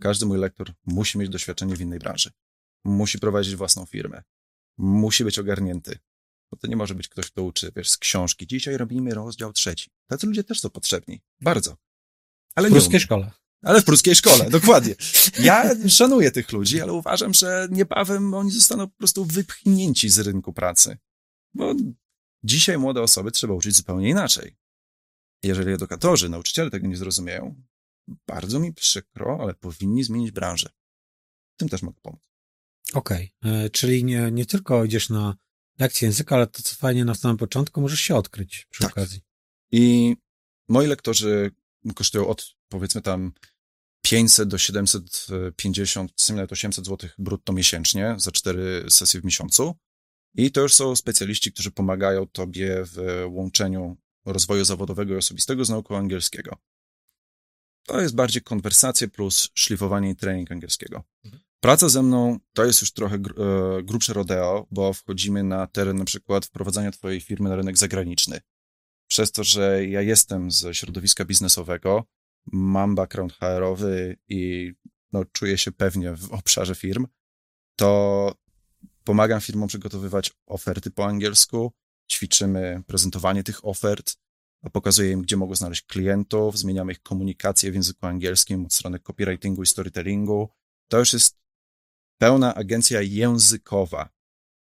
[0.00, 2.30] Każdy mój lektor musi mieć doświadczenie w innej branży.
[2.84, 4.22] Musi prowadzić własną firmę.
[4.78, 5.98] Musi być ogarnięty.
[6.50, 8.46] Bo to nie może być ktoś, kto uczy, wiesz, z książki.
[8.46, 9.90] Dzisiaj robimy rozdział trzeci.
[10.06, 11.20] Tacy ludzie też są potrzebni.
[11.40, 11.76] Bardzo.
[12.54, 13.30] Ale w pruskiej szkole.
[13.62, 14.94] Ale w pruskiej szkole, dokładnie.
[15.38, 20.52] Ja szanuję tych ludzi, ale uważam, że niebawem oni zostaną po prostu wypchnięci z rynku
[20.52, 20.98] pracy.
[21.54, 21.74] Bo
[22.44, 24.56] dzisiaj młode osoby trzeba uczyć zupełnie inaczej.
[25.42, 27.62] Jeżeli edukatorzy, nauczyciele tego nie zrozumieją,
[28.26, 30.70] bardzo mi przykro, ale powinni zmienić branżę.
[31.56, 32.20] Tym też mogę pomóc.
[32.94, 33.70] Okej, okay.
[33.70, 35.36] czyli nie, nie tylko idziesz na
[35.78, 38.92] lekcję języka, ale to co fajnie na samym początku, możesz się odkryć przy tak.
[38.92, 39.20] okazji.
[39.72, 40.16] I
[40.68, 41.50] moi lektorzy
[41.94, 43.32] kosztują od powiedzmy tam
[44.02, 49.74] 500 do 750, nawet 800 zł brutto miesięcznie za cztery sesje w miesiącu.
[50.34, 55.70] I to już są specjaliści, którzy pomagają tobie w łączeniu rozwoju zawodowego i osobistego z
[55.70, 56.56] nauką angielskiego.
[57.86, 61.04] To jest bardziej konwersacje plus szlifowanie i trening angielskiego.
[61.24, 61.42] Mhm.
[61.60, 63.20] Praca ze mną to jest już trochę e,
[63.82, 68.40] grubsze rodeo, bo wchodzimy na teren na przykład wprowadzania twojej firmy na rynek zagraniczny.
[69.08, 72.04] Przez to, że ja jestem ze środowiska biznesowego,
[72.52, 74.72] mam background HR-owy i
[75.12, 77.06] no, czuję się pewnie w obszarze firm,
[77.76, 78.34] to
[79.04, 81.72] pomagam firmom przygotowywać oferty po angielsku,
[82.12, 84.16] ćwiczymy prezentowanie tych ofert,
[84.72, 89.62] pokazuję im, gdzie mogą znaleźć klientów, zmieniamy ich komunikację w języku angielskim od strony copywritingu
[89.62, 90.48] i storytellingu.
[90.88, 91.45] To już jest
[92.18, 94.08] pełna agencja językowa,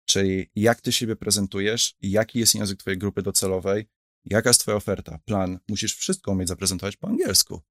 [0.05, 3.89] czyli jak ty siebie prezentujesz, jaki jest język twojej grupy docelowej,
[4.25, 5.59] jaka jest twoja oferta, plan.
[5.69, 7.61] Musisz wszystko umieć zaprezentować po angielsku.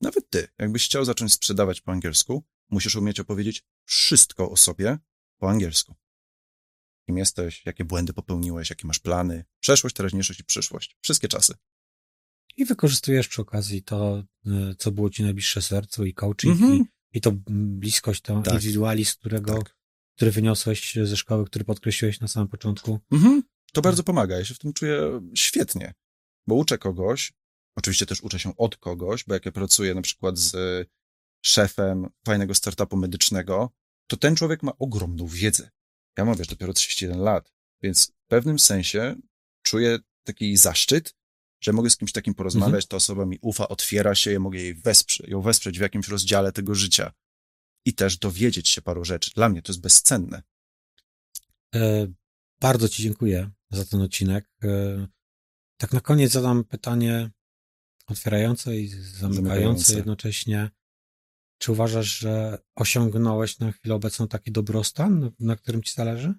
[0.00, 4.98] Nawet ty, jakbyś chciał zacząć sprzedawać po angielsku, musisz umieć opowiedzieć wszystko o sobie
[5.38, 5.94] po angielsku.
[7.06, 10.96] Kim jesteś, jakie błędy popełniłeś, jakie masz plany, przeszłość, teraźniejszość i przyszłość.
[11.00, 11.54] Wszystkie czasy.
[12.56, 16.82] I wykorzystujesz przy okazji to, y, co było ci najbliższe sercu i coaching mm -hmm.
[16.82, 18.54] i, i to bliskość, to tak.
[18.54, 19.76] indywidualizm, którego, tak.
[20.16, 23.00] który wyniosłeś ze szkoły, który podkreśliłeś na samym początku.
[23.12, 23.40] -hmm.
[23.72, 24.38] To bardzo pomaga.
[24.38, 25.94] Ja się w tym czuję świetnie,
[26.46, 27.32] bo uczę kogoś,
[27.76, 30.56] oczywiście też uczę się od kogoś, bo jak ja pracuję na przykład z
[31.44, 33.70] szefem fajnego startupu medycznego,
[34.06, 35.70] to ten człowiek ma ogromną wiedzę.
[36.18, 37.52] Ja mam, wiesz, dopiero 31 lat,
[37.82, 39.16] więc w pewnym sensie
[39.62, 41.14] czuję taki zaszczyt,
[41.60, 42.88] że mogę z kimś takim porozmawiać, mhm.
[42.88, 46.52] ta osoba mi ufa, otwiera się, ja mogę jej wesprzeć, ją wesprzeć w jakimś rozdziale
[46.52, 47.12] tego życia
[47.84, 49.30] i też dowiedzieć się paru rzeczy.
[49.34, 50.42] Dla mnie to jest bezcenne.
[51.74, 52.06] E,
[52.60, 54.50] bardzo Ci dziękuję za ten odcinek.
[54.62, 55.06] E,
[55.76, 57.30] tak na koniec zadam pytanie
[58.06, 59.96] otwierające i zamykające, zamykające.
[59.96, 60.70] jednocześnie.
[61.58, 66.34] Czy uważasz, że osiągnąłeś na chwilę obecną taki dobrostan, na którym ci zależy?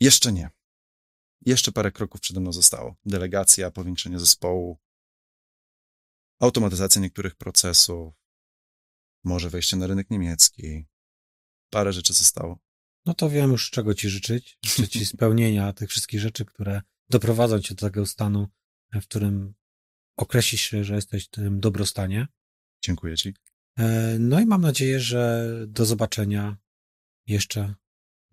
[0.00, 0.55] Jeszcze nie.
[1.46, 2.96] Jeszcze parę kroków przede mną zostało.
[3.04, 4.78] Delegacja, powiększenie zespołu,
[6.40, 8.14] automatyzacja niektórych procesów,
[9.24, 10.86] może wejście na rynek niemiecki.
[11.70, 12.58] Parę rzeczy zostało.
[13.06, 14.58] No to wiem już, czego ci życzyć.
[14.64, 18.48] Życzę ci spełnienia tych wszystkich rzeczy, które doprowadzą cię do takiego stanu,
[18.92, 19.54] w którym
[20.16, 22.28] określisz się, że jesteś w tym dobrostanie.
[22.84, 23.34] Dziękuję Ci.
[23.78, 26.56] E, no i mam nadzieję, że do zobaczenia
[27.26, 27.74] jeszcze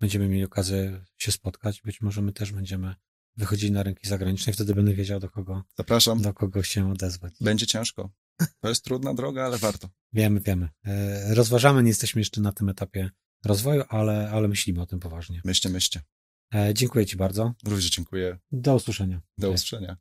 [0.00, 1.82] będziemy mieli okazję się spotkać.
[1.82, 2.94] Być może my też będziemy
[3.36, 6.22] wychodzili na rynki zagraniczne i wtedy będę wiedział, do kogo, Zapraszam.
[6.22, 7.34] do kogo się odezwać.
[7.40, 8.10] Będzie ciężko.
[8.60, 9.88] To jest trudna droga, ale warto.
[10.12, 10.68] Wiemy, wiemy.
[10.84, 13.10] E, rozważamy, nie jesteśmy jeszcze na tym etapie
[13.44, 15.40] rozwoju, ale, ale myślimy o tym poważnie.
[15.44, 16.00] Myślcie, myślcie.
[16.54, 17.54] E, dziękuję Ci bardzo.
[17.64, 18.38] Również dziękuję.
[18.52, 19.20] Do usłyszenia.
[19.38, 19.96] Do usłyszenia.